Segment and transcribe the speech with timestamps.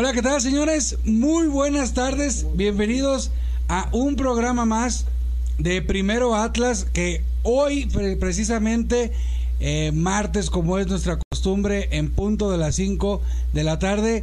[0.00, 0.96] Hola, ¿qué tal, señores?
[1.04, 2.46] Muy buenas tardes.
[2.54, 3.32] Bienvenidos
[3.66, 5.06] a un programa más
[5.58, 7.86] de Primero Atlas que hoy
[8.20, 9.10] precisamente
[9.58, 13.20] eh, martes como es nuestra costumbre en punto de las 5
[13.52, 14.22] de la tarde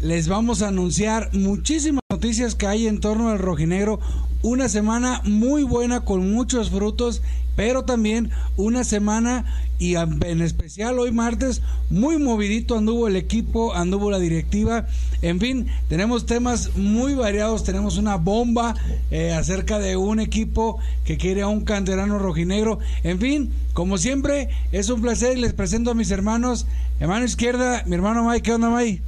[0.00, 3.98] les vamos a anunciar muchísimas noticias que hay en torno al rojinegro
[4.42, 7.22] una semana muy buena con muchos frutos
[7.58, 9.44] pero también una semana
[9.80, 14.86] y en especial hoy martes muy movidito anduvo el equipo, anduvo la directiva,
[15.22, 18.76] en fin, tenemos temas muy variados, tenemos una bomba
[19.10, 24.50] eh, acerca de un equipo que quiere a un canterano rojinegro, en fin, como siempre
[24.70, 26.64] es un placer y les presento a mis hermanos,
[27.00, 29.02] hermano izquierda, mi hermano Mike, ¿qué onda Mike?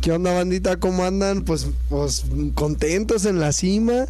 [0.00, 0.76] ¿Qué onda bandita?
[0.76, 1.42] ¿Cómo andan?
[1.42, 4.06] Pues, pues contentos en la cima.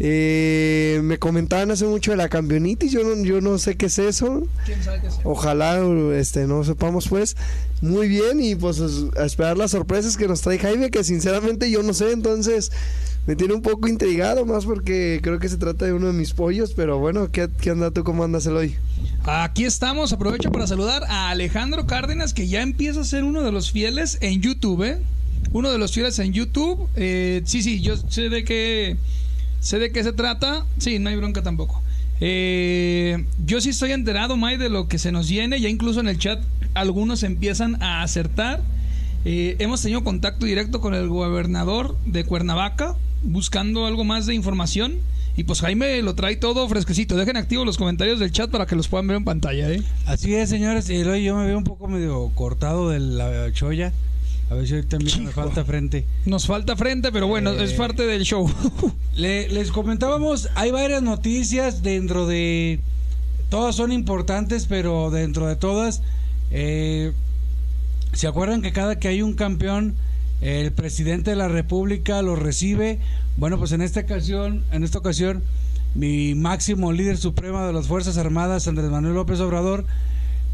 [0.00, 3.98] Eh, me comentaban hace mucho de la campeonitis, yo no, yo no sé qué es
[3.98, 4.46] eso.
[4.64, 5.18] ¿Quién sabe qué es?
[5.24, 5.80] Ojalá
[6.14, 7.36] este, no sepamos pues.
[7.80, 8.80] Muy bien y pues
[9.16, 12.72] a esperar las sorpresas que nos trae Jaime, que sinceramente yo no sé, entonces
[13.28, 16.32] me tiene un poco intrigado más porque creo que se trata de uno de mis
[16.32, 18.02] pollos, pero bueno, ¿qué, qué anda tú?
[18.02, 18.74] ¿Cómo andas el hoy?
[19.24, 23.52] Aquí estamos, aprovecho para saludar a Alejandro Cárdenas, que ya empieza a ser uno de
[23.52, 24.98] los fieles en YouTube, ¿eh?
[25.52, 26.88] Uno de los fieles en YouTube.
[26.96, 28.96] Eh, sí, sí, yo sé de qué
[29.60, 30.64] sé de qué se trata.
[30.78, 31.82] Sí, no hay bronca tampoco.
[32.20, 35.60] Eh, yo sí estoy enterado, May, de lo que se nos viene.
[35.60, 36.40] Ya incluso en el chat
[36.74, 38.60] algunos empiezan a acertar.
[39.24, 44.96] Eh, hemos tenido contacto directo con el gobernador de Cuernavaca buscando algo más de información.
[45.36, 47.16] Y pues Jaime lo trae todo fresquecito.
[47.16, 49.70] Dejen activos los comentarios del chat para que los puedan ver en pantalla.
[49.70, 49.82] ¿eh?
[50.06, 50.90] Así es, señores.
[50.90, 53.92] Y yo me veo un poco medio cortado de la cholla.
[54.50, 56.04] A ver si también me falta frente.
[56.24, 58.50] Nos falta frente, pero bueno, es eh, parte del show.
[59.16, 62.80] les comentábamos, hay varias noticias dentro de...
[63.50, 66.02] Todas son importantes, pero dentro de todas...
[66.50, 67.12] Eh,
[68.14, 69.94] ¿Se acuerdan que cada que hay un campeón,
[70.40, 73.00] el presidente de la República lo recibe?
[73.36, 75.42] Bueno, pues en esta ocasión, en esta ocasión,
[75.94, 79.84] mi máximo líder supremo de las Fuerzas Armadas, Andrés Manuel López Obrador,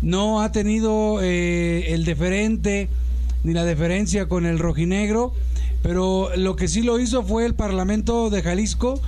[0.02, 2.88] no ha tenido eh, el deferente
[3.44, 5.32] ni la deferencia con el rojinegro,
[5.82, 9.00] pero lo que sí lo hizo fue el Parlamento de Jalisco,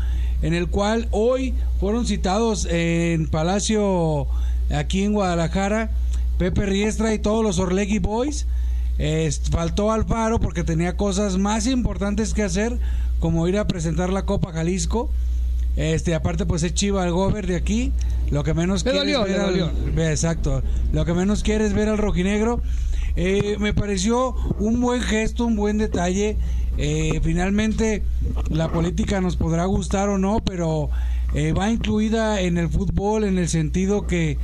[0.42, 4.26] en el cual hoy fueron citados en Palacio,
[4.70, 5.90] aquí en Guadalajara,
[6.38, 8.46] Pepe Riestra y todos los Orlegui Boys.
[9.50, 12.78] faltó Alfaro porque tenía cosas más importantes que hacer,
[13.20, 15.10] como ir a presentar la Copa Jalisco.
[15.76, 17.92] Este, aparte, pues es Chiva el Gober de aquí.
[18.30, 18.98] Lo que menos quiere
[19.94, 20.62] ver exacto.
[20.92, 22.60] Lo que menos quiere es ver al rojinegro.
[23.16, 26.36] Eh, me pareció un buen gesto, un buen detalle.
[26.78, 28.02] Eh, finalmente,
[28.50, 30.90] la política nos podrá gustar o no, pero
[31.34, 34.38] eh, va incluida en el fútbol en el sentido que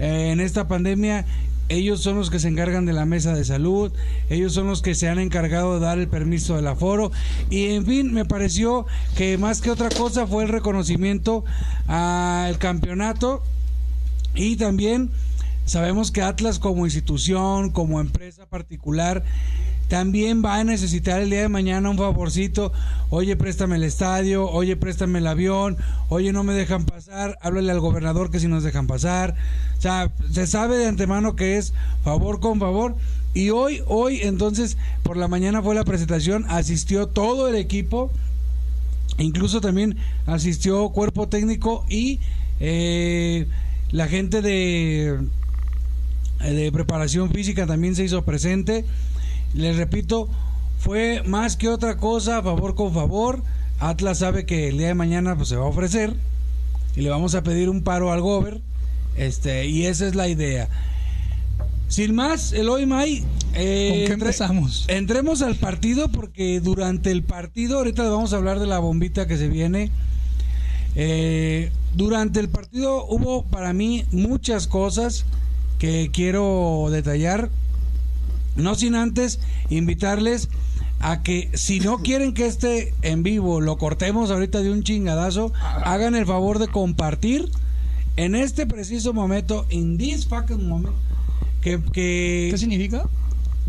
[0.00, 1.26] en esta pandemia
[1.68, 3.92] ellos son los que se encargan de la mesa de salud,
[4.30, 7.10] ellos son los que se han encargado de dar el permiso del aforo
[7.50, 11.44] y en fin, me pareció que más que otra cosa fue el reconocimiento
[11.86, 13.42] al campeonato
[14.34, 15.10] y también
[15.68, 19.22] Sabemos que Atlas como institución, como empresa particular,
[19.88, 22.72] también va a necesitar el día de mañana un favorcito.
[23.10, 25.76] Oye, préstame el estadio, oye, préstame el avión,
[26.08, 29.34] oye, no me dejan pasar, háblale al gobernador que si nos dejan pasar.
[29.76, 32.96] O sea, se sabe de antemano que es favor con favor.
[33.34, 38.10] Y hoy, hoy, entonces, por la mañana fue la presentación, asistió todo el equipo,
[39.18, 42.20] incluso también asistió cuerpo técnico y
[42.58, 43.46] eh,
[43.90, 45.28] la gente de
[46.40, 48.84] de preparación física también se hizo presente.
[49.54, 50.28] Les repito,
[50.78, 53.42] fue más que otra cosa, favor con favor.
[53.80, 56.14] Atlas sabe que el día de mañana pues, se va a ofrecer
[56.96, 58.60] y le vamos a pedir un paro al gober.
[59.16, 60.68] Este, y esa es la idea.
[61.88, 63.24] Sin más, Eloy May.
[63.54, 64.84] Eh, ¿Con qué empezamos?
[64.88, 69.26] entremos al partido porque durante el partido, ahorita le vamos a hablar de la bombita
[69.26, 69.90] que se viene.
[70.94, 75.24] Eh, durante el partido hubo para mí muchas cosas
[75.78, 77.50] que quiero detallar.
[78.56, 79.40] No sin antes
[79.70, 80.48] invitarles
[81.00, 85.52] a que si no quieren que este en vivo lo cortemos ahorita de un chingadazo,
[85.84, 87.50] hagan el favor de compartir
[88.16, 90.94] en este preciso momento, in this fucking moment,
[91.60, 93.08] que, que ¿Qué significa?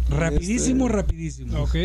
[0.09, 1.59] Rapidísimo, este, rapidísimo.
[1.61, 1.75] Ok.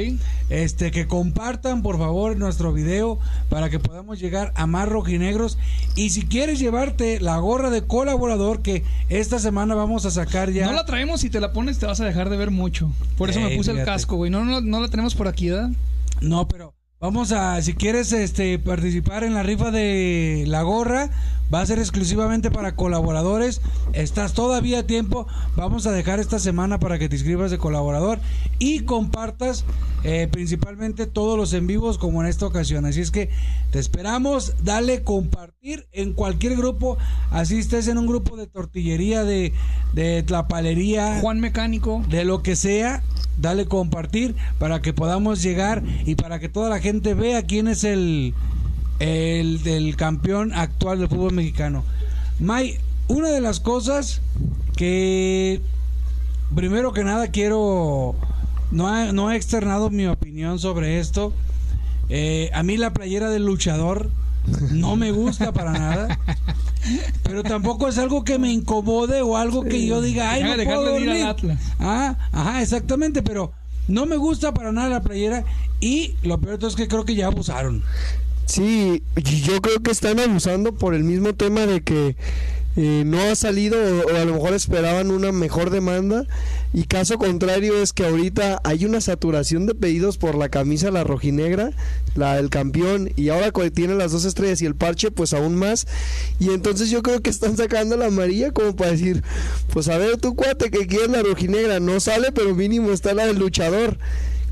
[0.48, 3.18] Este, que compartan por favor nuestro video
[3.48, 5.58] para que podamos llegar a más rojinegros.
[5.96, 10.66] Y si quieres llevarte la gorra de colaborador que esta semana vamos a sacar ya.
[10.66, 12.90] No la traemos, si te la pones te vas a dejar de ver mucho.
[13.16, 14.30] Por eso me puse el casco, güey.
[14.30, 15.70] No, no, no la tenemos por aquí, ¿verdad?
[16.20, 16.74] No, pero
[17.04, 21.10] Vamos a, si quieres este, participar en la rifa de la gorra,
[21.52, 23.60] Va a ser exclusivamente para colaboradores.
[23.92, 25.26] Estás todavía a tiempo.
[25.56, 28.18] Vamos a dejar esta semana para que te inscribas de colaborador
[28.58, 29.64] y compartas
[30.04, 32.86] eh, principalmente todos los en vivos como en esta ocasión.
[32.86, 33.30] Así es que
[33.70, 34.54] te esperamos.
[34.62, 36.98] Dale compartir en cualquier grupo.
[37.30, 39.52] Así estés en un grupo de tortillería, de,
[39.92, 41.20] de tlapalería.
[41.20, 42.02] Juan Mecánico.
[42.08, 43.02] De lo que sea.
[43.38, 47.82] Dale compartir para que podamos llegar y para que toda la gente vea quién es
[47.84, 48.32] el
[49.04, 51.84] el del campeón actual del fútbol mexicano.
[52.40, 54.22] May, una de las cosas
[54.76, 55.60] que
[56.54, 58.14] primero que nada quiero,
[58.70, 61.34] no, no he externado mi opinión sobre esto.
[62.08, 64.10] Eh, a mí la playera del luchador
[64.70, 66.18] no me gusta para nada.
[67.22, 70.92] Pero tampoco es algo que me incomode o algo que yo diga, ay, no puedo
[70.92, 71.26] dormir.
[71.78, 73.52] Ah, ajá, exactamente, pero
[73.86, 75.44] no me gusta para nada la playera
[75.80, 77.82] y lo peor de todo es que creo que ya abusaron.
[78.46, 82.16] Sí, yo creo que están abusando por el mismo tema de que
[82.76, 86.24] eh, no ha salido o, a lo mejor esperaban una mejor demanda.
[86.72, 91.04] Y caso contrario es que ahorita hay una saturación de pedidos por la camisa la
[91.04, 91.70] rojinegra,
[92.16, 95.86] la del campeón y ahora tiene las dos estrellas y el parche pues aún más.
[96.40, 99.22] Y entonces yo creo que están sacando la amarilla como para decir
[99.72, 101.78] pues a ver tu cuate que quieres la rojinegra.
[101.78, 103.96] No sale pero mínimo está la del luchador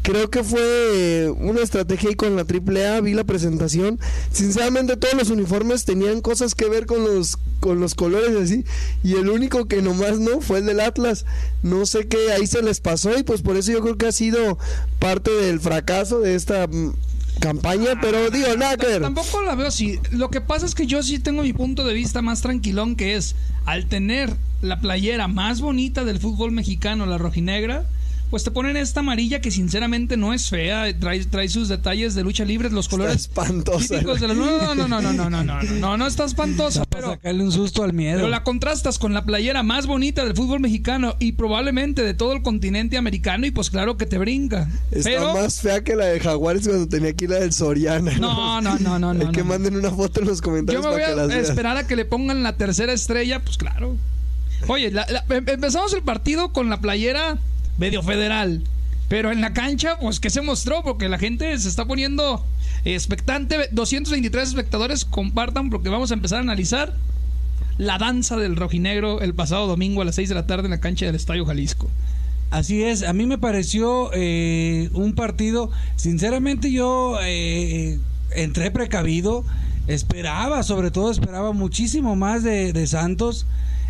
[0.03, 4.01] Creo que fue una estrategia ahí con la AAA, vi la presentación.
[4.33, 8.65] Sinceramente todos los uniformes tenían cosas que ver con los con los colores así
[9.05, 11.25] y el único que nomás no fue el del Atlas.
[11.63, 14.13] No sé qué ahí se les pasó y pues por eso yo creo que ha
[14.13, 14.59] sido
[14.99, 16.93] parte del fracaso de esta mm,
[17.39, 19.03] campaña, pero digo, nada que ver.
[19.03, 20.01] Tampoco la veo así.
[20.11, 23.15] Lo que pasa es que yo sí tengo mi punto de vista más tranquilón, que
[23.15, 27.85] es al tener la playera más bonita del fútbol mexicano, la rojinegra,
[28.33, 32.23] pues te ponen esta amarilla que sinceramente no es fea, trae, trae sus detalles de
[32.23, 33.97] lucha libre, los colores espantosa.
[33.97, 34.39] típicos de los...
[34.39, 37.85] No, no, no, no, no, no, no, no, no, está espantosa, pero sacarle un susto
[37.85, 38.17] al miedo.
[38.17, 42.33] Pero la contrastas con la playera más bonita del fútbol mexicano y probablemente de todo
[42.33, 44.67] el continente americano y pues claro que te brinca.
[44.91, 48.17] Está más fea que la de Jaguares cuando tenía aquí la del Soriana.
[48.17, 49.27] No, no, no, no, no.
[49.27, 50.83] Hay que manden una foto en los comentarios.
[50.83, 53.95] Yo me voy a esperar a que le pongan la tercera estrella, pues claro.
[54.69, 57.37] Oye, em, empezamos el partido con la playera
[57.79, 58.63] medio federal.
[59.09, 60.83] Pero en la cancha, pues, ¿qué se mostró?
[60.83, 62.45] Porque la gente se está poniendo
[62.85, 63.69] expectante.
[63.71, 66.95] 223 espectadores compartan porque vamos a empezar a analizar
[67.79, 70.81] la danza del rojinegro el pasado domingo a las 6 de la tarde en la
[70.81, 71.91] cancha del Estadio Jalisco.
[72.51, 77.99] Así es, a mí me pareció eh, un partido, sinceramente yo eh,
[78.31, 79.45] entré precavido,
[79.87, 83.47] esperaba, sobre todo esperaba muchísimo más de Santos,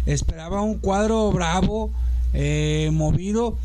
[0.07, 1.93] esperaba un cuadro bravo,
[2.33, 3.57] eh, movido.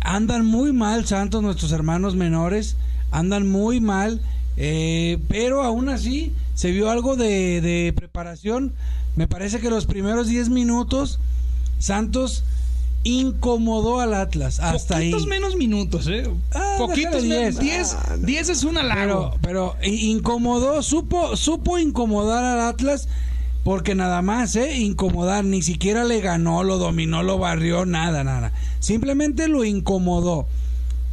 [0.00, 2.76] Andan muy mal Santos, nuestros hermanos menores,
[3.10, 4.20] andan muy mal,
[4.56, 8.72] eh, pero aún así se vio algo de, preparación.
[9.16, 11.18] Me parece que los primeros 10 minutos
[11.78, 12.44] Santos
[13.02, 16.24] incomodó al Atlas hasta Poquitos menos minutos, ¿eh?
[16.52, 17.58] Ah, Poquitos menos.
[17.58, 19.36] 10 10 es una largo.
[19.42, 23.08] Pero, pero incomodó, supo, supo incomodar al Atlas
[23.66, 24.76] porque nada más, ¿eh?
[24.76, 28.52] Incomodar, ni siquiera le ganó, lo dominó, lo barrió, nada, nada.
[28.78, 30.46] Simplemente lo incomodó.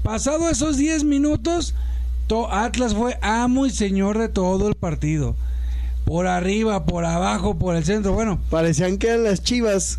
[0.04, 1.74] Pasado esos 10 minutos,
[2.52, 5.36] Atlas fue amo y señor de todo el partido.
[6.06, 8.40] Por arriba, por abajo, por el centro, bueno.
[8.52, 9.98] Parecían que eran las chivas,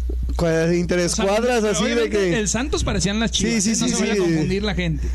[0.73, 2.39] interescuadras, así de que...
[2.39, 3.89] El Santos parecían las chivas, sí, sí, ¿eh?
[3.91, 5.09] no se vaya a confundir la gente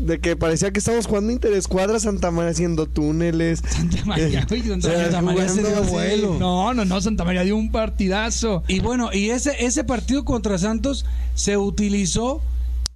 [0.00, 3.62] de que parecía que estábamos jugando Interescuadra Santa María haciendo túneles.
[3.66, 6.36] Santa María, Santa María se dio vuelo.
[6.38, 8.62] No, no, no, Santa María dio un partidazo.
[8.68, 12.40] Y bueno, y ese, ese partido contra Santos se utilizó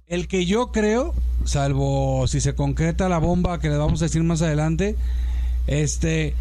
[0.07, 1.13] el que yo creo,
[1.45, 4.95] salvo si se concreta la bomba que le vamos a decir más adelante,
[5.67, 6.35] este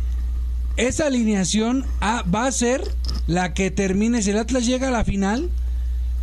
[0.77, 2.83] esa alineación va a ser
[3.27, 5.51] la que termine si el Atlas llega a la final.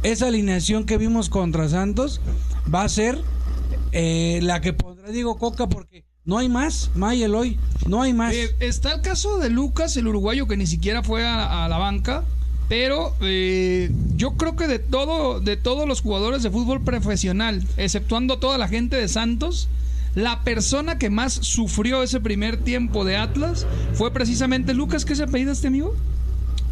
[0.04, 2.22] Esa alineación que vimos contra Santos
[2.74, 3.24] va a ser
[3.92, 7.58] eh, la que pondrá Diego Coca porque no hay más, May Eloy,
[7.88, 8.34] no hay más.
[8.34, 12.24] Eh, está el caso de Lucas, el uruguayo que ni siquiera fue a, la banca,
[12.70, 18.40] pero eh, yo creo que de todo, de todos los jugadores de fútbol profesional, exceptuando
[18.40, 19.68] toda la gente de Santos,
[20.14, 25.06] la persona que más sufrió ese primer tiempo de Atlas fue precisamente Lucas.
[25.06, 25.96] ¿Qué se apellida este amigo?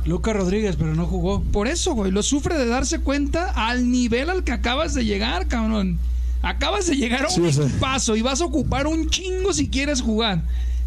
[0.05, 1.41] Lucas Rodríguez, pero no jugó.
[1.41, 5.47] Por eso, güey, lo sufre de darse cuenta al nivel al que acabas de llegar,
[5.47, 5.99] cabrón.
[6.41, 10.41] Acabas de llegar a un paso y vas a ocupar un chingo si quieres jugar.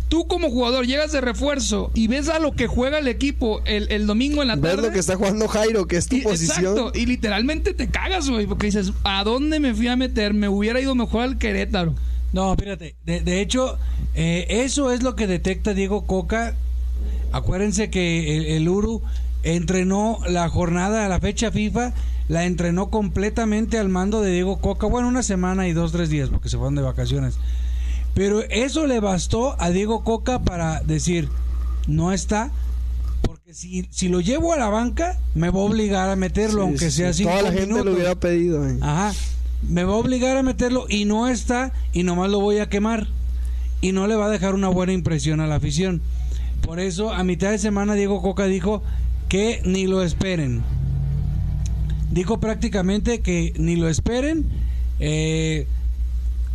[0.09, 4.07] Tú como jugador llegas de refuerzo y ves a lo que juega el equipo el,
[4.07, 4.77] domingo en la tarde.
[4.77, 6.77] Ves lo que está jugando Jairo, que es tu posición.
[6.77, 10.35] Exacto, y literalmente te cagas, güey, porque dices, ¿a dónde me fui a meter?
[10.35, 11.95] Me hubiera ido mejor al Querétaro.
[12.33, 12.95] No, espérate.
[13.05, 13.79] De, hecho,
[14.15, 16.57] eh, eso es lo que detecta Diego Coca
[17.33, 19.03] Acuérdense que el, el Uru
[19.43, 21.93] entrenó la jornada, la fecha FIFA,
[22.29, 24.87] la entrenó completamente al mando de Diego Coca.
[24.87, 27.35] Bueno, una semana y dos, tres días, porque se fueron de vacaciones.
[28.15, 31.29] Pero eso le bastó a Diego Coca para decir,
[31.87, 32.51] no está,
[33.23, 36.69] porque si, si lo llevo a la banca, me va a obligar a meterlo, Sí,
[36.69, 37.19] aunque sea sí.
[37.19, 37.87] cinco Toda la gente minutos.
[37.87, 38.69] lo hubiera pedido.
[38.69, 38.77] eh.
[38.83, 39.13] Ajá.
[39.69, 43.07] Me va a obligar a meterlo y no está y nomás lo voy a quemar.
[43.81, 46.03] Y no le va a dejar una buena impresión a la afición.
[46.63, 48.83] Por eso a mitad de semana Diego Coca dijo
[49.33, 50.63] que ni lo esperen.
[52.11, 54.45] Dijo prácticamente que ni lo esperen,
[55.01, 55.67] eh,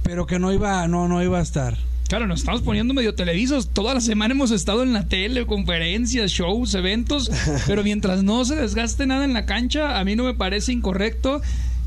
[0.03, 1.75] pero que no iba, no, no iba a estar.
[2.07, 3.69] Claro, nos estamos poniendo medio televisos.
[3.69, 7.31] Toda la semana hemos estado en la tele, conferencias, shows, eventos.
[7.65, 11.41] Pero mientras no se desgaste nada en la cancha, a mí no me parece incorrecto.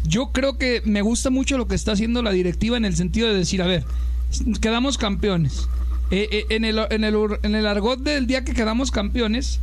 [0.04, 3.28] Yo creo que me gusta mucho lo que está haciendo la directiva en el sentido
[3.28, 3.84] de decir, a ver,
[4.60, 5.68] quedamos campeones.
[6.10, 9.60] Eh, eh, en, el, en, el, en el argot del día que quedamos campeones,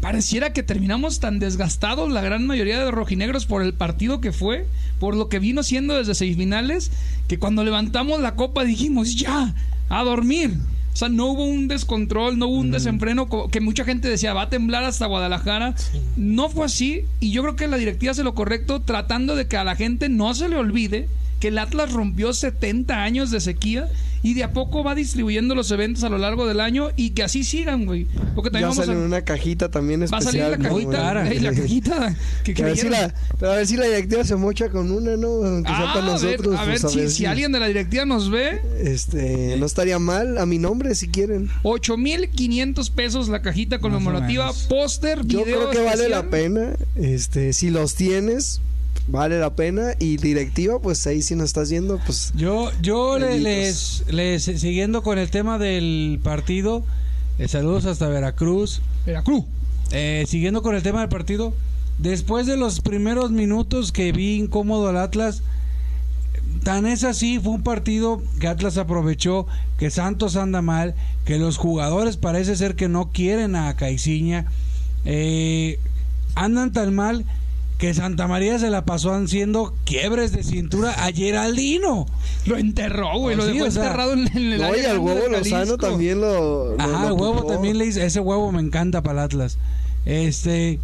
[0.00, 4.66] pareciera que terminamos tan desgastados la gran mayoría de rojinegros por el partido que fue,
[5.00, 6.90] por lo que vino siendo desde semifinales,
[7.28, 9.54] que cuando levantamos la copa dijimos ya,
[9.88, 10.54] a dormir.
[10.92, 14.32] O sea, no hubo un descontrol, no hubo un desenfreno co- que mucha gente decía
[14.32, 15.74] va a temblar hasta Guadalajara.
[16.16, 19.58] No fue así y yo creo que la directiva hace lo correcto tratando de que
[19.58, 23.88] a la gente no se le olvide que el Atlas rompió 70 años de sequía
[24.26, 27.22] y de a poco va distribuyendo los eventos a lo largo del año y que
[27.22, 28.06] así sigan, güey.
[28.34, 29.04] Porque también Ya vamos sale a...
[29.04, 30.50] una cajita también Va a salir especial.
[30.50, 33.84] la cajita, ey, la cajita que a ver, si la, pero a ver si la
[33.86, 35.28] directiva se mocha con una, ¿no?
[35.44, 36.58] Aunque sea Ah, para a ver, nosotros.
[36.58, 40.38] a ver pues, si, si alguien de la directiva nos ve, Este, no estaría mal,
[40.38, 41.48] a mi nombre si quieren.
[41.62, 46.28] 8.500 pesos la cajita conmemorativa, póster, Yo video creo que vale la especial.
[46.28, 46.76] pena.
[46.96, 48.60] Este, si los tienes,
[49.08, 49.92] vale la pena.
[49.98, 55.18] Y directiva, pues ahí si nos estás viendo, pues Yo, yo les, les- siguiendo con
[55.18, 56.84] el tema del partido,
[57.38, 58.80] eh, saludos hasta Veracruz.
[59.04, 59.44] Veracruz.
[59.92, 61.54] Eh, siguiendo con el tema del partido,
[61.98, 65.42] después de los primeros minutos que vi incómodo al Atlas,
[66.64, 69.46] tan es así, fue un partido que Atlas aprovechó,
[69.78, 70.94] que Santos anda mal,
[71.24, 74.46] que los jugadores parece ser que no quieren a Caiciña,
[75.04, 75.78] eh,
[76.34, 77.24] andan tan mal
[77.78, 82.06] que Santa María se la pasó haciendo quiebres de cintura a Geraldino.
[82.46, 83.34] Lo enterró, güey.
[83.34, 85.28] Oh, lo sí, dejó o sea, enterrado en, en el No, área y al huevo
[85.28, 86.74] Lozano también lo.
[86.74, 87.52] lo- Ajá, lo el huevo ocupó.
[87.52, 89.58] también le hizo, ese huevo me encanta para el Atlas.
[90.06, 90.78] Este,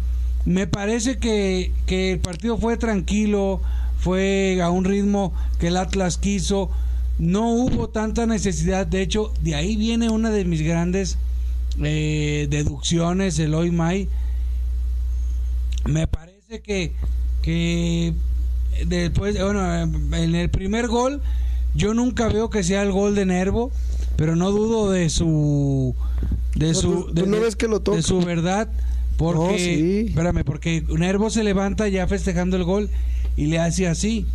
[0.45, 3.59] me parece que, que el partido fue tranquilo,
[3.99, 6.69] fue a un ritmo que el Atlas quiso,
[7.17, 11.17] no hubo tanta necesidad, de hecho, de ahí viene una de mis grandes
[11.81, 14.09] eh, deducciones, el hoy May.
[15.85, 16.22] Me parece
[16.61, 16.93] que,
[17.41, 18.13] que
[18.85, 19.73] después, bueno,
[20.15, 21.21] en el primer gol,
[21.75, 23.71] yo nunca veo que sea el gol de Nervo,
[24.15, 25.95] pero no dudo de su
[26.55, 27.97] de No, su tú- tú de, no de- ves que lo toca.
[27.97, 28.69] de su verdad
[29.17, 30.05] porque No, sí.
[30.09, 32.89] espérame porque Nervo se levanta ya festejando el gol
[33.35, 34.25] y le hace así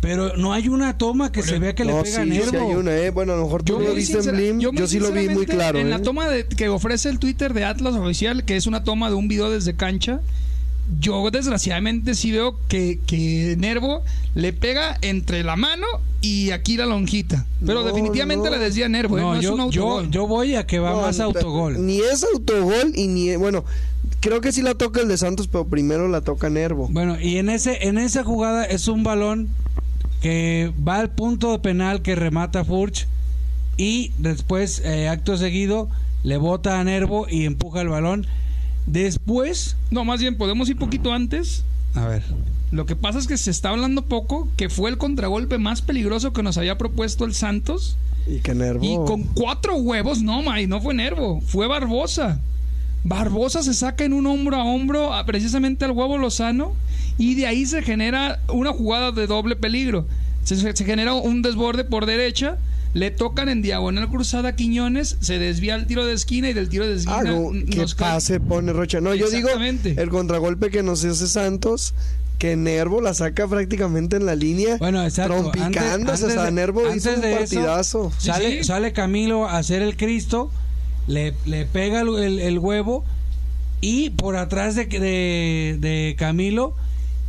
[0.00, 2.50] pero no hay una toma que se vea que No, le pega a sí, Nervo
[2.50, 3.08] sí hay una, eh.
[3.10, 4.60] Bueno, a lo mejor tú Yo lo viste en Blim.
[4.60, 5.78] Yo, sí lo vi muy claro.
[5.78, 5.90] En eh.
[5.90, 9.14] la toma de, que ofrece el Twitter de Atlas Oficial, que es una toma de
[9.16, 10.20] un video desde cancha,
[11.00, 14.02] yo desgraciadamente sí veo que, que Nervo
[14.34, 15.86] le pega entre la mano
[16.20, 17.46] y aquí la lonjita.
[17.64, 18.56] Pero No, definitivamente no.
[18.56, 19.20] la desvía Nervo, ¿eh?
[19.22, 20.10] no, es yo, un yo, autogol.
[20.10, 23.36] yo voy a que va No, más autogol Ni es autogol y ni.
[23.36, 23.64] Bueno,
[24.20, 26.88] creo que sí la toca el de Santos, pero primero la toca Nervo.
[26.90, 29.48] Bueno, y en ese en esa jugada es un balón
[30.22, 33.06] que va al punto de penal que remata Furch
[33.76, 35.88] y después eh, acto seguido
[36.22, 38.26] le bota a Nervo y empuja el balón.
[38.86, 41.64] Después, No, más bien, podemos ir poquito antes.
[41.94, 42.22] a ver,
[42.70, 46.32] Lo que pasa es que se está hablando poco que fue el contragolpe más peligroso
[46.32, 47.96] que nos había propuesto el Santos.
[48.26, 48.84] Y que Nervo.
[48.84, 52.40] Y con cuatro huevos, no, May, no fue Nervo, fue Barbosa.
[53.04, 56.72] Barbosa se saca en un hombro a hombro a- precisamente al huevo Lozano
[57.18, 60.06] y de ahí se genera una jugada de doble peligro.
[60.42, 62.56] Se, se- se genera un desborde por derecha,
[62.94, 66.68] le tocan en diagonal cruzada a Quiñones, se desvía el tiro de esquina y del
[66.68, 69.00] tiro de esquina Ah, no, cae- pase pone Rocha.
[69.00, 69.48] No, yo digo
[69.84, 71.92] el contragolpe que nos hace Santos,
[72.38, 74.76] que Nervo la saca prácticamente en la línea.
[74.78, 75.34] bueno, exacto.
[75.50, 78.12] Trompicándose, Antes- o sea, antes de- Nervo hizo un de eso, partidazo.
[78.18, 78.64] Sale, sí.
[78.64, 80.50] sale Camilo a hacer el Cristo,
[81.06, 83.04] le, le pega el, el- el huevo
[83.80, 86.74] y por atrás de, de, de Camilo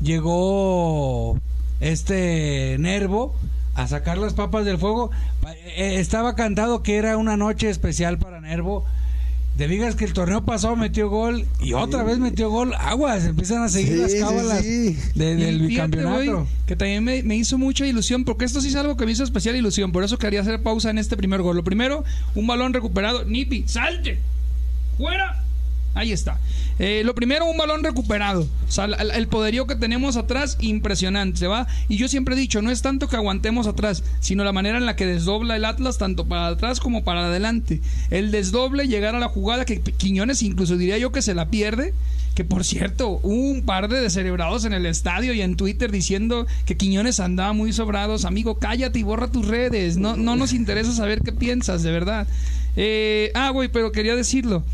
[0.01, 1.37] llegó
[1.79, 3.35] este Nervo
[3.75, 5.11] a sacar las papas del fuego.
[5.77, 8.85] Eh, Estaba cantado que era una noche especial para Nervo.
[9.57, 12.73] Te digas que el torneo pasado metió gol y otra vez metió gol.
[12.77, 14.97] Aguas, empiezan a seguir Sí, las cábalas sí.
[15.15, 16.45] de- del bicampeonato.
[16.67, 19.23] que también me, me hizo mucha ilusión, porque esto sí es algo que me hizo
[19.23, 19.93] especial ilusión.
[19.93, 21.55] Por eso quería hacer pausa en este primer gol.
[21.55, 22.03] Lo primero,
[22.35, 23.23] un balón recuperado.
[23.23, 24.19] Nipi, salte.
[24.97, 25.41] Fuera.
[25.95, 26.37] Ahí está.
[26.77, 28.41] Eh, lo primero, un balón recuperado.
[28.67, 31.67] O sea, el, poderío que tenemos atrás, impresionante, ¿se va?
[31.87, 34.85] Y yo siempre he dicho, no es tanto que aguantemos atrás, sino la manera en
[34.85, 37.79] la que desdobla el Atlas, tanto para atrás como para adelante.
[38.11, 41.93] El desdoble, llegar a la jugada, que Quiñones incluso diría yo que se la pierde.
[42.35, 46.45] Que por cierto, hubo un par de descerebrados en el estadio y en Twitter diciendo
[46.65, 48.25] que Quiñones andaba muy sobrados.
[48.25, 49.95] Amigo, cállate y borra tus redes.
[49.95, 52.27] No, no nos interesa saber qué piensas, de verdad.
[52.75, 54.65] Eh, ah, güey, pero quería decirlo.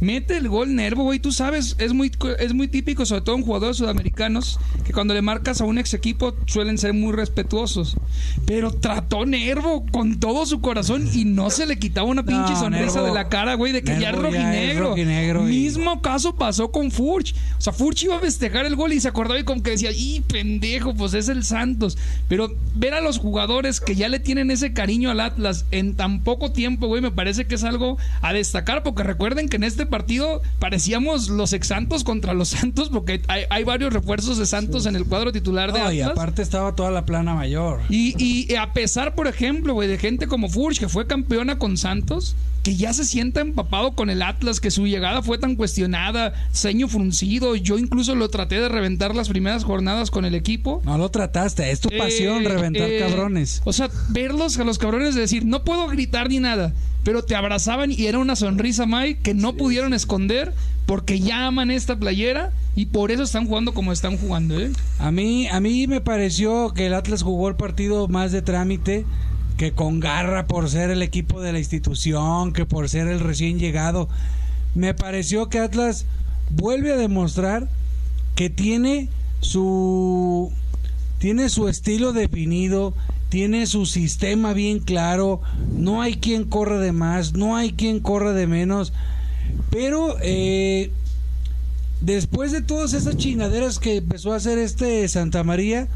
[0.00, 1.18] Mete el gol Nervo, güey.
[1.18, 5.22] Tú sabes, es muy, es muy típico, sobre todo en jugadores sudamericanos, que cuando le
[5.22, 7.96] marcas a un ex equipo suelen ser muy respetuosos.
[8.44, 12.60] Pero trató Nervo con todo su corazón y no se le quitaba una pinche No,
[12.60, 14.88] sonrisa Nervo- de la cara, güey, de que ya es Nervo ya es rojinegro.
[14.90, 17.34] rojinegro y- Mismo caso pasó con Furch.
[17.56, 19.90] O sea, Furch iba a festejar el gol y se acordaba y como que decía,
[19.94, 20.92] ¡y pendejo!
[20.94, 21.96] Pues es el Santos.
[22.28, 26.20] Pero ver a los jugadores que ya le tienen ese cariño al Atlas en tan
[26.20, 28.82] poco tiempo, güey, me parece que es algo a destacar.
[28.82, 33.42] Porque recuerden que en este partido parecíamos los ex Santos contra los Santos, porque hay,
[33.50, 36.16] hay varios refuerzos de Santos en el cuadro titular de No, y Atlas.
[36.18, 37.80] aparte estaba toda la plana mayor.
[37.88, 41.76] Y, y a pesar, por ejemplo, güey, de gente como Furch, que fue campeona con
[41.76, 46.32] Santos, que ya se sienta empapado con el Atlas, que su llegada fue tan cuestionada,
[46.52, 50.80] ceño fruncido, yo incluso lo traté de reventar las primeras jornadas con el equipo.
[50.84, 53.60] No lo trataste, es tu pasión Eh, reventar eh, cabrones.
[53.64, 56.72] O sea, verlos a los cabrones de decir, no puedo gritar ni nada,
[57.04, 59.52] pero te abrazaban y era una sonrisa, Mike, que no
[59.92, 60.52] esconder
[60.86, 64.70] porque ya aman esta playera y por eso están jugando como están jugando, ¿eh?
[64.98, 69.06] A mí, a mí me pareció que el Atlas jugó el partido más de trámite,
[69.56, 73.58] que con garra por ser el equipo de la institución, que por ser el recién
[73.58, 74.08] llegado.
[74.74, 76.06] Me pareció que Atlas
[76.50, 77.68] vuelve a demostrar
[78.34, 79.08] que tiene
[79.40, 80.52] su
[81.18, 82.92] tiene su estilo definido,
[83.30, 85.40] tiene su sistema bien claro,
[85.72, 88.92] no hay quien corre de más, no hay quien corre de menos,
[89.70, 90.90] pero eh,
[92.00, 95.88] después de todas esas chingaderas que empezó a hacer este Santa María,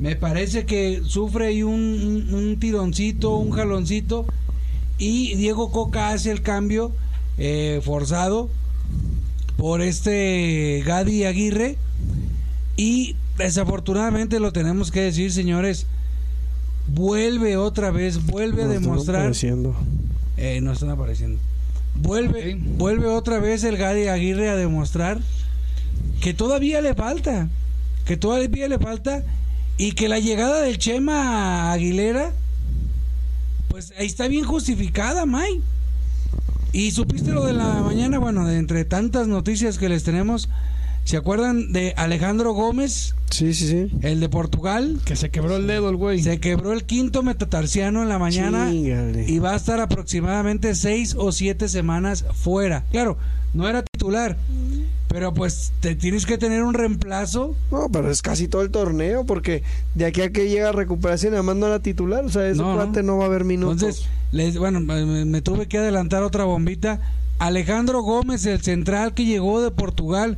[0.00, 1.72] me parece que sufre ahí un,
[2.30, 4.26] un- un tironcito, un jaloncito,
[4.98, 6.92] y Diego Coca hace el cambio
[7.38, 8.48] eh, forzado
[9.56, 11.76] por este Gadi Aguirre,
[12.76, 15.86] y desafortunadamente lo tenemos que decir, señores,
[16.94, 19.16] vuelve otra vez, vuelve a No, están demostrar...
[19.20, 19.74] apareciendo.
[20.36, 21.38] Eh, no están apareciendo.
[22.00, 25.18] Vuelve, vuelve otra vez el Gadi Aguirre a demostrar
[26.20, 27.48] que todavía le falta,
[28.04, 29.24] que todavía le falta
[29.76, 32.32] y que la llegada del Chema Aguilera,
[33.68, 35.62] pues ahí está bien justificada, May.
[36.72, 40.48] Y supiste lo de la mañana, bueno, de entre tantas noticias que les tenemos,
[41.08, 43.90] ¿se acuerdan de Alejandro Gómez, Sí, sí, sí.
[44.02, 45.00] el de Portugal?
[45.06, 46.22] Que se quebró el dedo el güey.
[46.22, 49.24] Se quebró el quinto metatarsiano en la mañana Chíngale.
[49.26, 52.84] y va a estar aproximadamente seis o siete semanas fuera.
[52.90, 53.16] Claro,
[53.54, 54.36] no era titular,
[55.08, 57.56] pero pues te tienes que tener un reemplazo.
[57.72, 59.62] No, pero es casi todo el torneo, porque
[59.94, 62.74] de aquí a que llega a recuperación, además no era titular, o sea, ese No,
[62.76, 63.16] no.
[63.16, 63.80] va a haber minutos.
[63.82, 67.00] Entonces, les, bueno, me, me tuve que adelantar otra bombita.
[67.38, 70.36] Alejandro Gómez, el central que llegó de Portugal,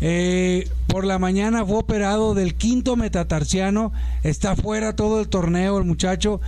[0.00, 5.84] eh, por la mañana fue operado del quinto metatarsiano, está fuera todo el torneo el
[5.84, 6.40] muchacho.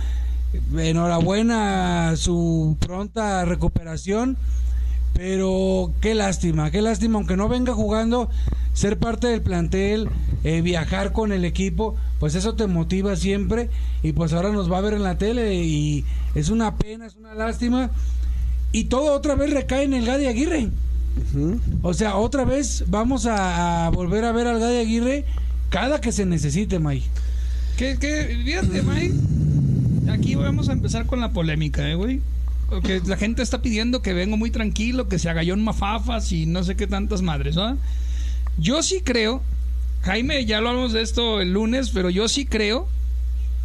[0.77, 4.37] Enhorabuena su pronta recuperación.
[5.13, 8.29] Pero qué lástima, qué lástima, aunque no venga jugando,
[8.73, 10.09] ser parte del plantel,
[10.43, 13.69] eh, viajar con el equipo, pues eso te motiva siempre
[14.03, 17.17] y pues ahora nos va a ver en la tele y es una pena, es
[17.17, 17.91] una lástima
[18.71, 20.69] y todo otra vez recae en el Gadi Aguirre.
[21.81, 25.25] O sea, otra vez vamos a, a volver a ver al Gadi Aguirre
[25.69, 27.03] cada que se necesite, May.
[27.77, 29.15] Que, que, fíjate, Mike.
[30.11, 32.21] Aquí vamos a empezar con la polémica, ¿eh, güey?
[32.69, 36.63] Porque la gente está pidiendo que vengo muy tranquilo, que se agallón mafafas y no
[36.63, 37.77] sé qué tantas madres, ¿no?
[38.57, 39.41] Yo sí creo,
[40.01, 42.87] Jaime, ya lo hablamos de esto el lunes, pero yo sí creo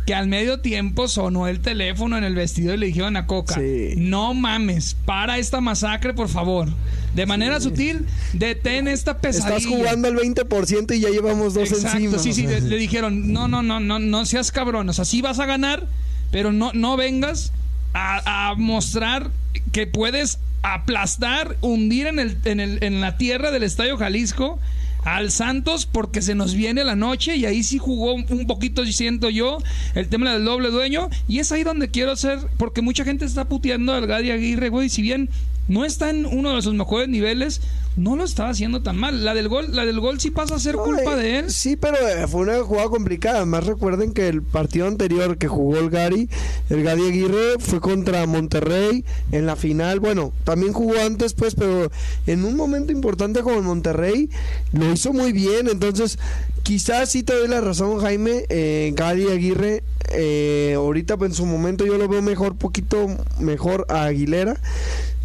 [0.07, 3.55] que al medio tiempo sonó el teléfono en el vestido y le dijeron a Coca,
[3.55, 3.95] Sí.
[3.97, 6.69] no mames, para esta masacre, por favor.
[7.15, 9.57] De manera sutil, detén esta pesadilla.
[9.57, 12.19] Estás jugando al 20% y ya llevamos dos Exacto, encima.
[12.19, 15.39] sí, sí, le dijeron, no, no, no, no, no seas cabrón, o sea, sí vas
[15.41, 15.87] a ganar,
[16.31, 17.53] pero no, no vengas
[17.95, 19.31] a, a mostrar
[19.73, 24.59] que puedes aplastar, hundir en, el, en, el, en la tierra del Estadio Jalisco
[25.07, 29.31] al Santos porque se nos viene la noche y ahí sí jugó un poquito, siento
[29.31, 29.59] yo,
[29.95, 31.09] el tema del doble dueño.
[31.29, 34.89] Y es ahí donde quiero hacer, porque mucha gente está puteando al Gadi Aguirre, güey,
[34.89, 35.31] si bien
[35.69, 37.61] no está en uno de sus mejores niveles,
[37.97, 39.25] no lo estaba haciendo tan mal.
[39.25, 41.51] La del gol, la del gol sí pasa a ser culpa de él.
[41.51, 43.39] Sí, pero eh, fue una jugada complicada.
[43.39, 46.29] Además recuerden que el partido anterior que jugó el Gary,
[46.69, 50.01] el Gary Aguirre fue contra Monterrey en la final.
[50.01, 51.91] Bueno, también jugó antes pues, pero
[52.27, 54.31] en un momento importante como en Monterrey
[54.73, 55.69] lo hizo muy bien.
[55.69, 56.19] Entonces,
[56.63, 58.45] quizás sí te doy la razón, Jaime.
[58.51, 63.09] Eh, Gary Aguirre, eh, ahorita en su momento yo lo veo mejor, poquito
[63.41, 64.61] mejor a Aguilera.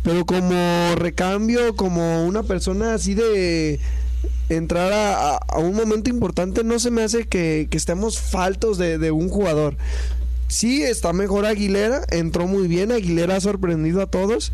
[0.03, 3.79] Pero como recambio, como una persona así de
[4.49, 9.29] entrar a, un momento importante, no se me hace que, estemos faltos de, de, un
[9.29, 9.77] jugador.
[10.47, 14.51] Sí, está mejor Aguilera, entró muy bien, Aguilera ha sorprendido a todos,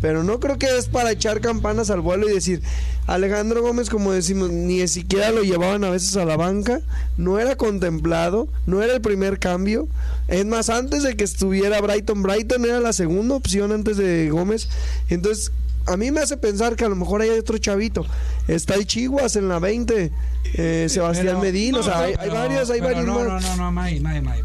[0.00, 2.62] pero no creo que es para echar campanas al vuelo y decir,
[3.06, 6.80] Alejandro Gómez, como decimos, ni siquiera lo llevaban a veces a la banca,
[7.16, 9.88] no era contemplado, no era el primer cambio.
[10.28, 14.68] Es más, antes de que estuviera Brighton, Brighton era la segunda opción antes de Gómez.
[15.08, 15.52] Entonces,
[15.86, 18.04] a mí me hace pensar que a lo mejor hay otro chavito.
[18.46, 20.12] Está el Chihuas en la 20,
[20.54, 23.06] eh, Sebastián Medina, o sea, hay, varios, hay varios.
[23.06, 24.42] No, no, no, no, May, May, May,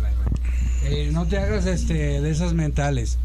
[0.86, 3.18] eh, no te hagas este, de esas mentales.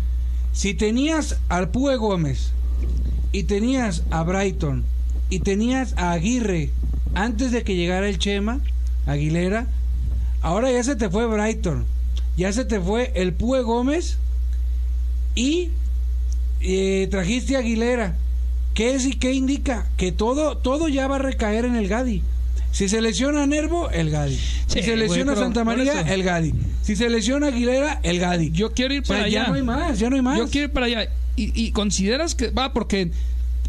[0.59, 2.51] Si tenías al Pue Gómez
[3.31, 4.83] y tenías a Brighton
[5.31, 6.73] y tenías a Aguirre
[7.15, 8.61] antes de que llegara el Chema,
[9.07, 9.69] Aguilera,
[10.43, 11.85] ahora ya se te fue Brighton,
[12.37, 14.19] ya se te fue el Pue Gómez
[15.37, 15.71] y
[16.61, 18.17] eh, trajiste a Aguilera.
[18.75, 19.87] ¿Qué es y qué indica?
[19.97, 22.25] Que todo, todo ya va a recaer en el Gadi.
[22.73, 24.39] Si se lesiona Nervo, el Gadi.
[24.67, 26.55] Si se lesiona Santa María, el Gadi.
[26.83, 28.51] Si se lesiona Aguilera, el Gadi.
[28.51, 29.45] Yo quiero ir para allá.
[29.45, 30.39] Ya no hay más, ya no hay más.
[30.39, 31.09] Yo quiero ir para allá.
[31.37, 33.11] Y, y consideras que va porque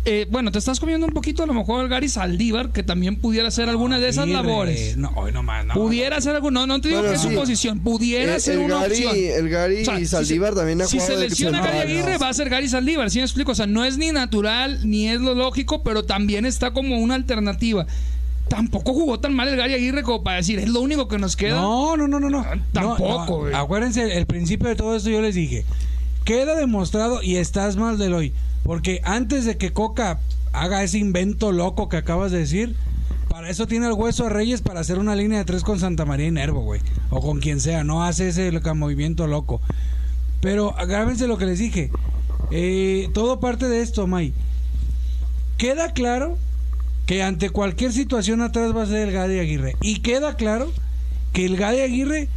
[0.05, 3.17] eh, bueno, te estás comiendo un poquito a lo mejor el Gary Saldívar, que también
[3.17, 4.95] pudiera hacer alguna de esas labores.
[4.95, 5.65] No, no más.
[5.65, 6.51] No, pudiera ser algo.
[6.51, 7.81] No, no te digo que es su posición.
[7.81, 9.15] Pudiera el, ser una Gary, opción.
[9.17, 12.69] El Gary y Saldívar también ha Si se lesiona Gary Aguirre, va a ser Gary
[12.69, 13.11] Saldívar.
[13.11, 13.51] ¿Sí me explico?
[13.51, 17.15] O sea, no es ni natural ni es lo lógico, pero también está como una
[17.15, 17.85] alternativa
[18.49, 21.35] tampoco jugó tan mal el Gary Aguirre como para decir, es lo único que nos
[21.35, 21.61] queda.
[21.61, 22.45] No, no, no, no, no.
[22.73, 25.63] tampoco, Acuérdense, el principio de todo esto yo les dije,
[26.25, 28.33] queda demostrado y estás mal del hoy.
[28.63, 30.19] Porque antes de que Coca
[30.53, 32.75] haga ese invento loco que acabas de decir.
[33.29, 36.03] Para eso tiene el hueso a Reyes para hacer una línea de tres con Santa
[36.03, 36.81] María y Nervo, güey.
[37.09, 39.61] O con quien sea, no hace ese movimiento loco.
[40.41, 41.91] Pero agárrense lo que les dije.
[42.51, 44.33] Eh, todo parte de esto, May.
[45.57, 46.37] Queda claro
[47.09, 49.75] que ante cualquier situación atrás va a ser el Gadi Aguirre.
[49.81, 50.71] Y queda claro
[51.33, 52.29] que el Gadi Aguirre,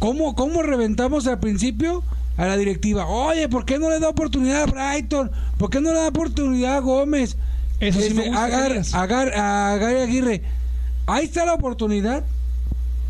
[0.00, 2.02] ¿cómo, cómo reventamos al principio?
[2.36, 5.30] a la directiva, oye, ¿por qué no le da oportunidad a Brighton?
[5.58, 7.36] ¿Por qué no le da oportunidad a Gómez?
[7.78, 10.42] Eso sí me este, a, a, Gary Aguirre.
[11.06, 12.24] Ahí está la oportunidad